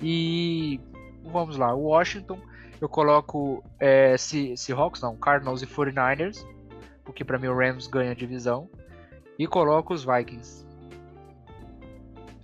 E 0.00 0.80
vamos 1.24 1.56
lá, 1.58 1.74
o 1.74 1.82
Washington 1.82 2.38
eu 2.80 2.88
coloco 2.88 3.62
é, 3.78 4.16
Se- 4.16 4.56
Seahawks, 4.56 5.00
não, 5.02 5.16
Cardinals 5.16 5.62
e 5.62 5.66
49ers, 5.66 6.44
porque 7.04 7.24
para 7.24 7.38
mim 7.38 7.48
o 7.48 7.56
Rams 7.56 7.86
ganha 7.86 8.12
a 8.12 8.14
divisão. 8.14 8.68
E 9.38 9.46
coloco 9.46 9.94
os 9.94 10.04
Vikings. 10.04 10.66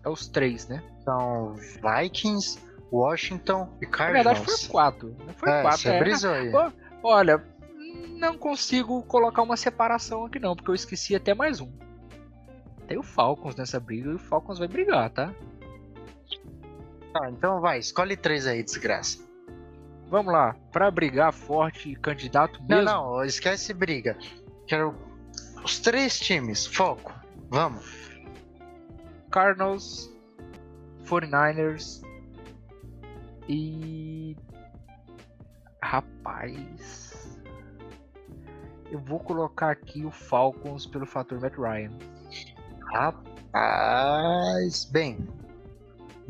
É 0.05 0.09
os 0.09 0.27
três, 0.29 0.67
né? 0.69 0.83
São 1.05 1.55
Vikings, 1.55 2.59
Washington 2.91 3.69
e 3.83 3.85
Na 3.85 3.91
Cardinals. 3.91 4.25
verdade 4.39 4.59
foi 4.61 4.69
quatro. 4.71 5.09
né? 5.09 5.35
Foi 5.37 5.51
é, 5.51 5.63
quatro. 5.63 5.79
você 5.81 5.89
é. 5.91 5.99
brisou 5.99 6.33
aí. 6.33 6.53
Olha, 7.03 7.45
não 8.19 8.39
consigo 8.39 9.03
colocar 9.03 9.43
uma 9.43 9.57
separação 9.57 10.25
aqui 10.25 10.39
não, 10.39 10.57
porque 10.57 10.71
eu 10.71 10.75
esqueci 10.75 11.15
até 11.15 11.35
mais 11.35 11.61
um. 11.61 11.71
Tem 12.89 12.97
o 12.97 13.03
Falcons 13.03 13.57
nessa 13.57 13.79
briga 13.81 14.11
e 14.11 14.15
o 14.15 14.19
Falcons 14.19 14.59
vai 14.59 14.69
brigar, 14.69 15.11
tá? 15.11 15.35
Tá, 17.13 17.31
então 17.31 17.61
vai, 17.61 17.79
escolhe 17.79 18.17
três 18.17 18.47
aí, 18.47 18.63
desgraça. 18.63 19.26
Vamos 20.09 20.33
lá, 20.33 20.55
pra 20.71 20.91
brigar 20.91 21.33
forte, 21.33 21.95
candidato 21.97 22.61
Não, 22.61 22.79
mesmo. 22.79 22.85
não, 22.85 23.25
esquece 23.25 23.75
briga. 23.75 24.17
Quero 24.67 24.95
os 25.65 25.81
três 25.81 26.19
times, 26.21 26.67
foco. 26.67 27.13
Vamos. 27.51 27.85
Cardinals, 29.31 30.11
49ers 31.05 32.03
e. 33.49 34.37
Rapaz. 35.83 37.39
Eu 38.91 39.01
vou 39.01 39.19
colocar 39.19 39.71
aqui 39.73 40.05
o 40.05 40.11
Falcons 40.13 40.87
pelo 40.87 41.05
fator 41.07 41.41
Matt 41.41 41.55
Ryan. 41.57 41.91
Rapaz, 43.53 44.85
bem, 44.85 45.29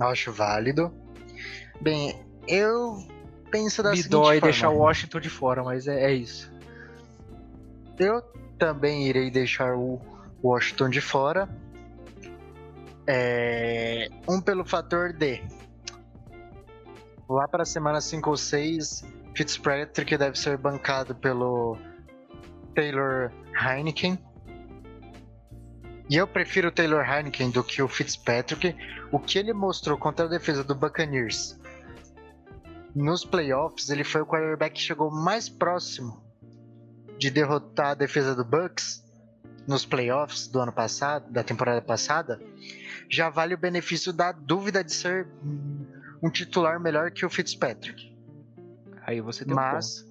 acho 0.00 0.32
válido. 0.32 0.90
Bem, 1.82 2.18
eu 2.48 2.96
penso 3.50 3.82
da 3.82 3.90
Me 3.90 3.96
seguinte 3.96 4.10
dói 4.10 4.36
forma. 4.36 4.40
deixar 4.40 4.70
o 4.70 4.78
Washington 4.78 5.20
de 5.20 5.30
fora, 5.30 5.62
mas 5.62 5.86
é, 5.86 6.10
é 6.10 6.12
isso. 6.12 6.52
Eu 7.98 8.22
também 8.58 9.06
irei 9.06 9.30
deixar 9.30 9.74
o 9.74 10.00
Washington 10.42 10.88
de 10.90 11.00
fora. 11.00 11.48
É, 13.06 14.08
um 14.28 14.40
pelo 14.40 14.64
fator 14.64 15.12
de 15.12 15.40
lá 17.28 17.46
para 17.48 17.62
a 17.62 17.66
semana 17.66 18.00
5 18.00 18.30
ou 18.30 18.36
6, 18.36 19.04
Fitzpatrick 19.34 20.16
deve 20.16 20.38
ser 20.38 20.56
bancado 20.56 21.14
pelo 21.14 21.76
Taylor 22.74 23.30
Heineken. 23.54 24.18
E 26.08 26.16
eu 26.16 26.26
prefiro 26.26 26.68
o 26.68 26.70
Taylor 26.70 27.04
Heineken 27.04 27.50
do 27.50 27.64
que 27.64 27.82
o 27.82 27.88
Fitzpatrick. 27.88 28.76
O 29.10 29.18
que 29.18 29.38
ele 29.38 29.52
mostrou 29.52 29.98
contra 29.98 30.26
a 30.26 30.28
defesa 30.28 30.62
do 30.62 30.74
Buccaneers 30.74 31.58
nos 32.96 33.26
playoffs, 33.26 33.90
ele 33.90 34.02
foi 34.02 34.22
o 34.22 34.26
quarterback 34.26 34.74
que 34.74 34.80
chegou 34.80 35.10
mais 35.10 35.50
próximo 35.50 36.24
de 37.18 37.30
derrotar 37.30 37.88
a 37.88 37.94
defesa 37.94 38.34
do 38.34 38.42
Bucks 38.42 39.04
nos 39.68 39.84
playoffs 39.84 40.48
do 40.48 40.60
ano 40.60 40.72
passado, 40.72 41.30
da 41.30 41.44
temporada 41.44 41.82
passada, 41.82 42.40
já 43.10 43.28
vale 43.28 43.52
o 43.52 43.58
benefício 43.58 44.14
da 44.14 44.32
dúvida 44.32 44.82
de 44.82 44.94
ser 44.94 45.28
um 46.22 46.30
titular 46.30 46.80
melhor 46.80 47.10
que 47.10 47.26
o 47.26 47.28
Fitzpatrick. 47.28 48.16
Aí 49.02 49.20
você 49.20 49.44
tem 49.44 49.52
um. 49.52 49.56
Mas, 49.56 50.06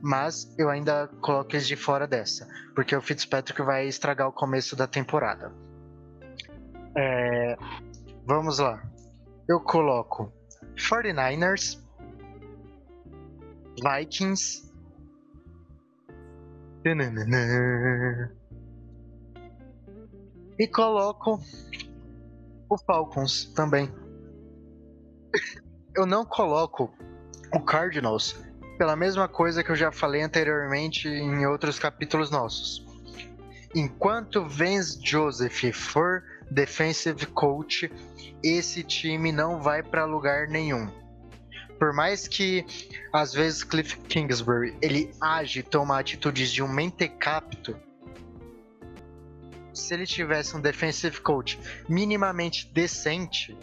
mas 0.00 0.54
eu 0.58 0.70
ainda 0.70 1.08
coloco 1.20 1.54
eles 1.54 1.66
de 1.66 1.76
fora 1.76 2.06
dessa, 2.06 2.48
porque 2.74 2.96
o 2.96 3.02
Fitzpatrick 3.02 3.60
vai 3.60 3.86
estragar 3.86 4.26
o 4.26 4.32
começo 4.32 4.74
da 4.74 4.86
temporada. 4.86 5.52
É, 6.96 7.56
vamos 8.24 8.58
lá. 8.58 8.82
Eu 9.46 9.60
coloco 9.60 10.32
49ers, 10.76 11.81
Vikings. 13.82 14.70
Tananana. 16.84 18.32
E 20.58 20.66
coloco 20.68 21.40
o 22.68 22.78
Falcons 22.78 23.46
também. 23.54 23.92
Eu 25.94 26.06
não 26.06 26.24
coloco 26.24 26.92
o 27.52 27.60
Cardinals 27.60 28.36
pela 28.78 28.96
mesma 28.96 29.28
coisa 29.28 29.62
que 29.62 29.70
eu 29.70 29.76
já 29.76 29.92
falei 29.92 30.22
anteriormente 30.22 31.08
em 31.08 31.46
outros 31.46 31.78
capítulos 31.78 32.30
nossos. 32.30 32.86
Enquanto 33.74 34.46
Vance 34.46 34.98
Joseph 35.02 35.72
for 35.72 36.22
defensive 36.50 37.26
coach, 37.26 37.90
esse 38.42 38.82
time 38.82 39.32
não 39.32 39.60
vai 39.60 39.82
para 39.82 40.04
lugar 40.04 40.48
nenhum. 40.48 40.88
Por 41.82 41.92
mais 41.92 42.28
que 42.28 42.64
às 43.12 43.34
vezes 43.34 43.64
Cliff 43.64 43.96
Kingsbury 44.02 44.78
ele 44.80 45.12
age 45.20 45.64
toma 45.64 45.98
atitudes 45.98 46.52
de 46.52 46.62
um 46.62 46.68
mentecapto, 46.68 47.76
se 49.74 49.92
ele 49.92 50.06
tivesse 50.06 50.56
um 50.56 50.60
defensive 50.60 51.20
coach 51.20 51.58
minimamente 51.88 52.70
decente, 52.72 53.58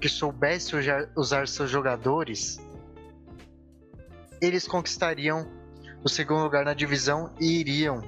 que 0.00 0.08
soubesse 0.08 0.76
usar 1.16 1.48
seus 1.48 1.68
jogadores, 1.68 2.60
eles 4.40 4.68
conquistariam 4.68 5.50
o 6.04 6.08
segundo 6.08 6.44
lugar 6.44 6.64
na 6.64 6.72
divisão 6.72 7.34
e 7.40 7.58
iriam 7.58 8.00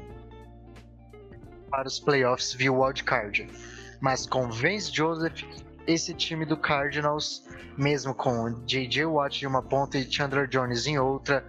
para 1.69 1.89
os 1.89 1.99
playoffs 1.99 2.53
via 2.53 2.73
wildcard. 2.73 3.49
Mas 4.01 4.25
com 4.25 4.49
Vance 4.49 4.95
Joseph, 4.95 5.43
esse 5.87 6.15
time 6.15 6.45
do 6.45 6.57
Cardinals, 6.57 7.45
mesmo 7.77 8.15
com 8.15 8.65
J.J. 8.65 9.07
Watt 9.07 9.43
em 9.43 9.49
uma 9.49 9.63
ponta 9.63 9.99
e 9.99 10.11
Chandler 10.11 10.49
Jones 10.49 10.87
em 10.87 10.99
outra, 10.99 11.45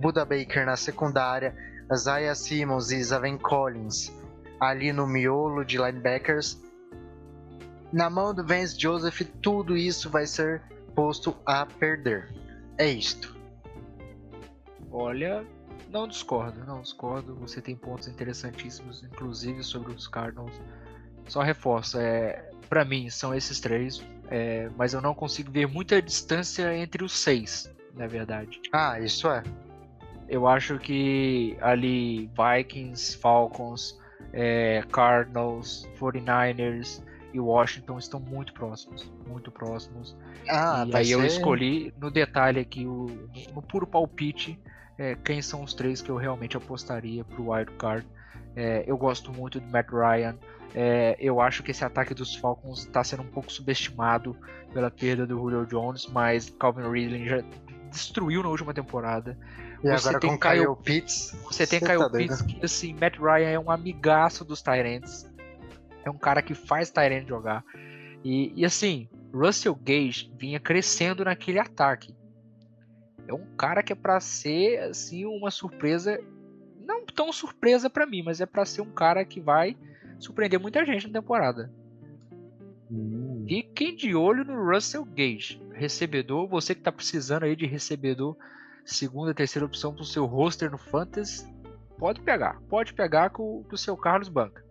Buda 0.00 0.24
Baker 0.24 0.66
na 0.66 0.76
secundária, 0.76 1.54
Isaiah 1.92 2.34
Simmons 2.34 2.90
e 2.90 3.02
Zaven 3.02 3.38
Collins 3.38 4.12
ali 4.60 4.92
no 4.92 5.06
miolo 5.06 5.64
de 5.64 5.78
linebackers, 5.78 6.62
na 7.90 8.10
mão 8.10 8.34
do 8.34 8.46
Vance 8.46 8.78
Joseph, 8.78 9.22
tudo 9.42 9.76
isso 9.76 10.10
vai 10.10 10.26
ser 10.26 10.62
posto 10.94 11.34
a 11.46 11.64
perder. 11.64 12.28
É 12.76 12.88
isto. 12.88 13.34
Olha, 14.92 15.44
não 15.88 16.06
discordo, 16.06 16.64
não 16.64 16.82
discordo. 16.82 17.34
Você 17.36 17.60
tem 17.60 17.74
pontos 17.74 18.06
interessantíssimos, 18.06 19.02
inclusive 19.02 19.64
sobre 19.64 19.92
os 19.92 20.06
Cardinals. 20.06 20.60
Só 21.30 21.42
reforço, 21.42 21.96
é, 21.96 22.50
para 22.68 22.84
mim 22.84 23.08
são 23.08 23.32
esses 23.32 23.60
três, 23.60 24.04
é, 24.28 24.68
mas 24.76 24.92
eu 24.92 25.00
não 25.00 25.14
consigo 25.14 25.50
ver 25.52 25.66
muita 25.68 26.02
distância 26.02 26.76
entre 26.76 27.04
os 27.04 27.12
seis, 27.16 27.70
na 27.94 28.08
verdade. 28.08 28.60
Ah, 28.72 28.98
isso 28.98 29.30
é. 29.30 29.44
Eu 30.28 30.48
acho 30.48 30.76
que 30.80 31.56
ali 31.60 32.28
Vikings, 32.36 33.16
Falcons, 33.18 33.96
é, 34.32 34.82
Cardinals, 34.90 35.88
49ers 36.00 37.00
e 37.32 37.38
Washington 37.38 37.98
estão 37.98 38.18
muito 38.18 38.52
próximos, 38.52 39.08
muito 39.24 39.52
próximos. 39.52 40.16
Ah, 40.48 40.84
e 40.88 40.96
aí 40.96 41.10
eu 41.12 41.20
ser- 41.20 41.26
escolhi 41.26 41.94
no 41.96 42.10
detalhe 42.10 42.58
aqui, 42.58 42.84
o, 42.86 43.06
no, 43.06 43.54
no 43.54 43.62
puro 43.62 43.86
palpite, 43.86 44.58
é, 44.98 45.14
quem 45.24 45.40
são 45.40 45.62
os 45.62 45.74
três 45.74 46.02
que 46.02 46.10
eu 46.10 46.16
realmente 46.16 46.56
apostaria 46.56 47.24
pro 47.24 47.52
wild 47.52 47.70
card. 47.78 48.04
É, 48.56 48.84
eu 48.86 48.96
gosto 48.96 49.32
muito 49.32 49.60
do 49.60 49.66
Matt 49.70 49.88
Ryan. 49.90 50.36
É, 50.74 51.16
eu 51.18 51.40
acho 51.40 51.62
que 51.62 51.70
esse 51.72 51.84
ataque 51.84 52.14
dos 52.14 52.34
Falcons 52.36 52.80
está 52.80 53.02
sendo 53.02 53.22
um 53.22 53.26
pouco 53.26 53.50
subestimado 53.50 54.36
pela 54.72 54.90
perda 54.90 55.26
do 55.26 55.36
Julio 55.36 55.66
Jones, 55.66 56.06
mas 56.06 56.50
Calvin 56.50 56.88
Ridley 56.88 57.28
já 57.28 57.42
destruiu 57.90 58.42
na 58.42 58.48
última 58.48 58.72
temporada. 58.72 59.36
E 59.82 59.88
você 59.88 60.08
agora 60.08 60.20
tem 60.20 60.30
com 60.30 60.38
Kyle- 60.38 60.64
Kyle 60.66 60.76
Pitts. 60.84 61.36
Você 61.42 61.66
tem 61.66 61.80
Kyle 61.80 61.98
tá. 61.98 62.10
Pitts, 62.10 62.42
que 62.42 62.64
assim, 62.64 62.94
Matt 62.94 63.18
Ryan 63.18 63.48
é 63.48 63.58
um 63.58 63.70
amigaço 63.70 64.44
dos 64.44 64.62
Tyrants. 64.62 65.28
É 66.04 66.10
um 66.10 66.18
cara 66.18 66.40
que 66.40 66.54
faz 66.54 66.90
Tyrant 66.90 67.26
jogar. 67.26 67.64
E, 68.22 68.52
e 68.54 68.64
assim, 68.64 69.08
Russell 69.34 69.74
Gage 69.74 70.32
vinha 70.38 70.60
crescendo 70.60 71.24
naquele 71.24 71.58
ataque. 71.58 72.14
É 73.26 73.34
um 73.34 73.46
cara 73.56 73.82
que 73.82 73.92
é 73.92 73.96
pra 73.96 74.20
ser 74.20 74.78
assim 74.80 75.24
uma 75.24 75.50
surpresa, 75.50 76.20
não 76.90 77.06
tão 77.06 77.32
surpresa 77.32 77.88
pra 77.88 78.06
mim, 78.06 78.22
mas 78.22 78.40
é 78.40 78.46
pra 78.46 78.64
ser 78.64 78.82
um 78.82 78.90
cara 78.90 79.24
que 79.24 79.40
vai 79.40 79.76
surpreender 80.18 80.60
muita 80.60 80.84
gente 80.84 81.06
na 81.06 81.20
temporada. 81.20 81.70
Fiquem 83.46 83.94
de 83.94 84.14
olho 84.14 84.44
no 84.44 84.70
Russell 84.70 85.04
Gage, 85.04 85.62
recebedor, 85.72 86.48
você 86.48 86.74
que 86.74 86.82
tá 86.82 86.90
precisando 86.90 87.44
aí 87.44 87.54
de 87.54 87.66
recebedor, 87.66 88.36
segunda, 88.84 89.34
terceira 89.34 89.66
opção 89.66 89.94
pro 89.94 90.04
seu 90.04 90.26
roster 90.26 90.70
no 90.70 90.78
Fantasy, 90.78 91.46
pode 91.98 92.20
pegar, 92.20 92.60
pode 92.68 92.92
pegar 92.92 93.30
o, 93.38 93.64
que 93.68 93.74
o 93.74 93.78
seu 93.78 93.96
Carlos 93.96 94.28
banca. 94.28 94.64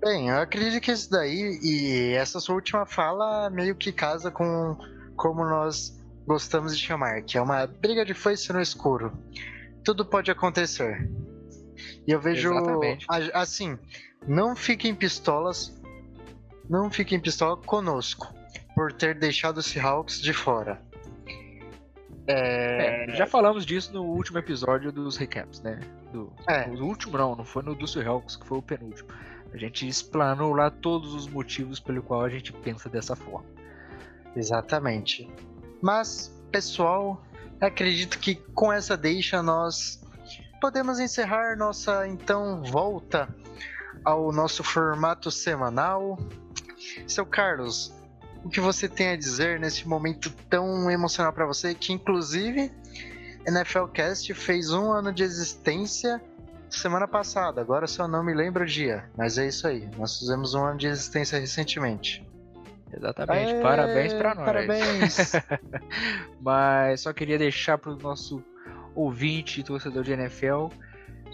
Bem, 0.00 0.28
eu 0.28 0.36
acredito 0.36 0.82
que 0.82 0.92
isso 0.92 1.10
daí 1.10 1.58
e 1.62 2.12
essa 2.14 2.38
sua 2.38 2.54
última 2.54 2.84
fala 2.84 3.48
meio 3.50 3.74
que 3.74 3.90
casa 3.90 4.30
com 4.30 4.76
como 5.16 5.44
nós 5.44 5.98
gostamos 6.26 6.76
de 6.76 6.82
chamar, 6.82 7.22
que 7.22 7.38
é 7.38 7.42
uma 7.42 7.66
briga 7.66 8.04
de 8.04 8.14
foice 8.14 8.52
no 8.52 8.60
escuro. 8.60 9.12
Tudo 9.84 10.04
pode 10.04 10.30
acontecer. 10.30 11.10
E 12.06 12.12
eu 12.12 12.20
vejo 12.20 12.52
Exatamente. 12.52 13.06
assim, 13.32 13.78
não 14.26 14.54
fiquem 14.56 14.94
pistolas, 14.94 15.80
não 16.68 16.90
fiquem 16.90 17.20
pistola 17.20 17.56
conosco 17.56 18.32
por 18.74 18.92
ter 18.92 19.14
deixado 19.18 19.58
os 19.58 19.66
Seahawks 19.66 20.20
de 20.20 20.32
fora. 20.32 20.80
É, 22.26 23.10
É, 23.10 23.14
já 23.14 23.26
falamos 23.26 23.66
disso 23.66 23.92
no 23.92 24.02
último 24.02 24.38
episódio 24.38 24.90
dos 24.90 25.16
recaps, 25.16 25.60
né? 25.60 25.80
Do, 26.12 26.32
É. 26.48 26.66
No 26.66 26.86
último 26.86 27.18
não, 27.18 27.36
não 27.36 27.44
foi 27.44 27.62
no 27.62 27.74
do 27.74 27.86
Seahawks, 27.86 28.36
que 28.36 28.46
foi 28.46 28.58
o 28.58 28.62
penúltimo. 28.62 29.08
A 29.52 29.56
gente 29.56 29.86
explanou 29.86 30.52
lá 30.54 30.70
todos 30.70 31.14
os 31.14 31.28
motivos 31.28 31.78
pelo 31.78 32.02
qual 32.02 32.22
a 32.22 32.28
gente 32.28 32.52
pensa 32.52 32.88
dessa 32.88 33.14
forma. 33.14 33.46
Exatamente. 34.34 35.30
Mas, 35.80 36.34
pessoal, 36.50 37.22
acredito 37.66 38.18
que 38.18 38.34
com 38.34 38.72
essa 38.72 38.96
deixa 38.96 39.42
nós 39.42 40.00
podemos 40.60 40.98
encerrar 40.98 41.56
nossa 41.56 42.06
então 42.06 42.62
volta 42.62 43.28
ao 44.04 44.32
nosso 44.32 44.62
formato 44.62 45.30
semanal. 45.30 46.18
Seu 47.06 47.24
Carlos, 47.24 47.92
o 48.44 48.48
que 48.48 48.60
você 48.60 48.88
tem 48.88 49.08
a 49.08 49.16
dizer 49.16 49.58
nesse 49.58 49.88
momento 49.88 50.30
tão 50.50 50.90
emocional 50.90 51.32
para 51.32 51.46
você, 51.46 51.74
que 51.74 51.92
inclusive 51.92 52.70
NFL 53.46 53.86
Cast 53.92 54.32
fez 54.34 54.72
um 54.72 54.90
ano 54.92 55.12
de 55.12 55.22
existência 55.22 56.22
semana 56.70 57.06
passada, 57.06 57.60
agora 57.60 57.86
só 57.86 58.08
não 58.08 58.24
me 58.24 58.34
lembro 58.34 58.64
o 58.64 58.66
dia, 58.66 59.08
mas 59.16 59.38
é 59.38 59.46
isso 59.46 59.66
aí. 59.66 59.88
Nós 59.96 60.18
fizemos 60.18 60.54
um 60.54 60.64
ano 60.64 60.78
de 60.78 60.86
existência 60.86 61.38
recentemente. 61.38 62.26
Exatamente, 62.96 63.54
Aê, 63.54 63.62
parabéns 63.62 64.12
para 64.12 64.34
nós. 64.34 64.44
Parabéns. 64.44 65.32
mas 66.40 67.00
só 67.00 67.12
queria 67.12 67.38
deixar 67.38 67.78
para 67.78 67.90
o 67.90 67.96
nosso 67.96 68.42
ouvinte 68.94 69.60
e 69.60 69.64
torcedor 69.64 70.04
de 70.04 70.12
NFL 70.12 70.68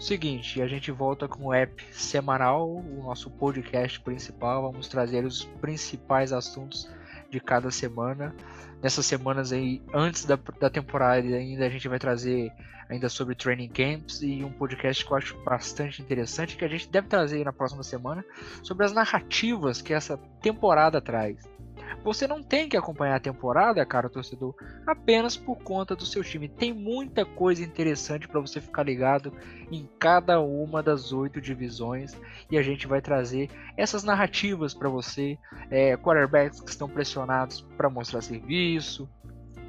seguinte, 0.01 0.61
a 0.61 0.67
gente 0.67 0.91
volta 0.91 1.27
com 1.27 1.45
o 1.45 1.53
app 1.53 1.85
semanal, 1.91 2.67
o 2.67 3.03
nosso 3.03 3.29
podcast 3.29 3.99
principal. 4.01 4.71
Vamos 4.71 4.87
trazer 4.87 5.23
os 5.23 5.45
principais 5.61 6.33
assuntos 6.33 6.89
de 7.31 7.39
cada 7.39 7.71
semana. 7.71 8.35
Nessas 8.83 9.05
semanas 9.05 9.51
aí, 9.51 9.81
antes 9.93 10.25
da, 10.25 10.37
da 10.59 10.69
temporada 10.69 11.25
ainda, 11.27 11.65
a 11.65 11.69
gente 11.69 11.87
vai 11.87 11.97
trazer 11.97 12.51
ainda 12.89 13.07
sobre 13.07 13.33
training 13.35 13.69
camps 13.69 14.21
e 14.21 14.43
um 14.43 14.51
podcast 14.51 15.05
que 15.05 15.11
eu 15.11 15.17
acho 15.17 15.37
bastante 15.43 16.01
interessante 16.01 16.57
que 16.57 16.65
a 16.65 16.67
gente 16.67 16.89
deve 16.89 17.07
trazer 17.07 17.45
na 17.45 17.53
próxima 17.53 17.83
semana 17.83 18.23
sobre 18.61 18.85
as 18.85 18.91
narrativas 18.91 19.81
que 19.81 19.93
essa 19.93 20.17
temporada 20.41 20.99
traz. 20.99 21.37
Você 22.03 22.27
não 22.27 22.41
tem 22.41 22.67
que 22.67 22.77
acompanhar 22.77 23.15
a 23.15 23.19
temporada, 23.19 23.85
cara, 23.85 24.09
torcedor, 24.09 24.55
apenas 24.85 25.37
por 25.37 25.57
conta 25.57 25.95
do 25.95 26.05
seu 26.05 26.23
time. 26.23 26.47
Tem 26.47 26.73
muita 26.73 27.25
coisa 27.25 27.63
interessante 27.63 28.27
para 28.27 28.39
você 28.39 28.59
ficar 28.59 28.83
ligado 28.83 29.33
em 29.71 29.89
cada 29.99 30.39
uma 30.39 30.81
das 30.81 31.13
oito 31.13 31.39
divisões 31.39 32.19
e 32.49 32.57
a 32.57 32.61
gente 32.61 32.87
vai 32.87 33.01
trazer 33.01 33.49
essas 33.77 34.03
narrativas 34.03 34.73
para 34.73 34.89
você. 34.89 35.37
É, 35.69 35.95
quarterbacks 35.97 36.59
que 36.61 36.69
estão 36.69 36.89
pressionados 36.89 37.61
para 37.77 37.89
mostrar 37.89 38.21
serviço, 38.21 39.09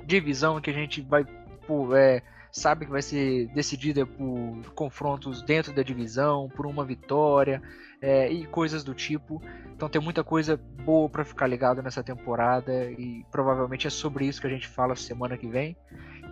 divisão 0.04 0.60
que 0.60 0.70
a 0.70 0.74
gente 0.74 1.00
vai 1.00 1.24
por, 1.66 1.96
é, 1.96 2.22
sabe 2.52 2.84
que 2.84 2.92
vai 2.92 3.00
ser 3.00 3.48
decidida 3.48 4.04
por 4.04 4.62
confrontos 4.74 5.42
dentro 5.42 5.72
da 5.72 5.82
divisão, 5.82 6.50
por 6.54 6.66
uma 6.66 6.84
vitória 6.84 7.62
é, 8.00 8.30
e 8.30 8.46
coisas 8.46 8.84
do 8.84 8.94
tipo. 8.94 9.42
Então 9.74 9.88
tem 9.88 10.00
muita 10.00 10.22
coisa 10.22 10.60
boa 10.84 11.08
para 11.08 11.24
ficar 11.24 11.46
ligado 11.46 11.82
nessa 11.82 12.02
temporada 12.02 12.90
e 12.90 13.24
provavelmente 13.30 13.86
é 13.86 13.90
sobre 13.90 14.26
isso 14.26 14.40
que 14.40 14.46
a 14.46 14.50
gente 14.50 14.68
fala 14.68 14.94
semana 14.94 15.38
que 15.38 15.48
vem. 15.48 15.74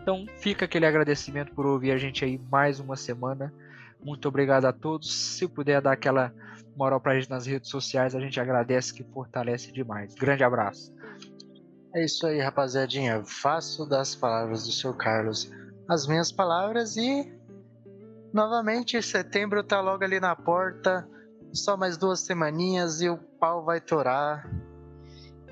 Então 0.03 0.27
fica 0.37 0.67
aquele 0.67 0.85
agradecimento 0.85 1.55
por 1.55 1.65
ouvir 1.65 1.91
a 1.91 1.97
gente 1.97 2.23
aí 2.23 2.39
mais 2.51 2.79
uma 2.79 2.97
semana. 2.97 3.53
Muito 4.03 4.29
obrigado 4.29 4.67
a 4.67 4.73
todos. 4.73 5.13
Se 5.13 5.49
puder 5.49 5.81
dar 5.81 5.93
aquela 5.93 6.35
moral 6.77 7.01
pra 7.01 7.19
gente 7.19 7.31
nas 7.31 7.47
redes 7.47 7.71
sociais, 7.71 8.15
a 8.15 8.21
gente 8.21 8.39
agradece 8.39 8.93
que 8.93 9.05
fortalece 9.05 9.73
demais. 9.73 10.15
Grande 10.15 10.45
abraço. 10.45 10.95
É 11.95 12.05
isso 12.05 12.27
aí, 12.27 12.41
rapaziadinha. 12.41 13.23
Faço 13.25 13.87
das 13.87 14.15
palavras 14.15 14.65
do 14.65 14.73
seu 14.73 14.95
Carlos 14.95 15.51
as 15.90 16.07
minhas 16.07 16.31
palavras 16.31 16.96
e 16.96 17.29
novamente 18.33 19.03
setembro 19.03 19.61
tá 19.64 19.81
logo 19.81 20.05
ali 20.05 20.20
na 20.20 20.37
porta. 20.37 21.05
Só 21.53 21.76
mais 21.76 21.96
duas 21.96 22.20
semaninhas 22.20 23.03
e 23.03 23.09
o 23.09 23.18
pau 23.18 23.64
vai 23.64 23.81
torar. 23.81 24.48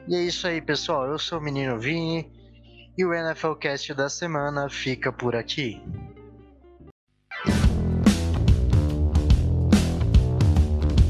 E 0.06 0.14
é 0.14 0.22
isso 0.22 0.46
aí, 0.46 0.60
pessoal. 0.60 1.06
Eu 1.06 1.18
sou 1.18 1.40
o 1.40 1.42
menino 1.42 1.76
Vini 1.80 2.30
e 2.96 3.04
o 3.04 3.12
NFL 3.12 3.54
Cast 3.54 3.92
da 3.94 4.08
semana 4.08 4.70
fica 4.70 5.12
por 5.12 5.34
aqui. 5.34 5.82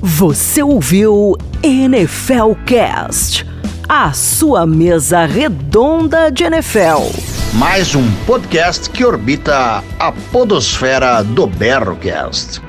Você 0.01 0.63
ouviu 0.63 1.37
NFL 1.63 2.55
Cast, 2.67 3.45
a 3.87 4.11
sua 4.15 4.65
mesa 4.65 5.27
redonda 5.27 6.31
de 6.31 6.45
NFL. 6.45 7.38
Mais 7.55 7.95
um 7.95 8.05
podcast 8.27 8.91
que 8.91 9.05
orbita 9.05 9.83
a 9.99 10.13
podosfera 10.31 11.23
do 11.23 11.47
Berrocast. 11.47 12.68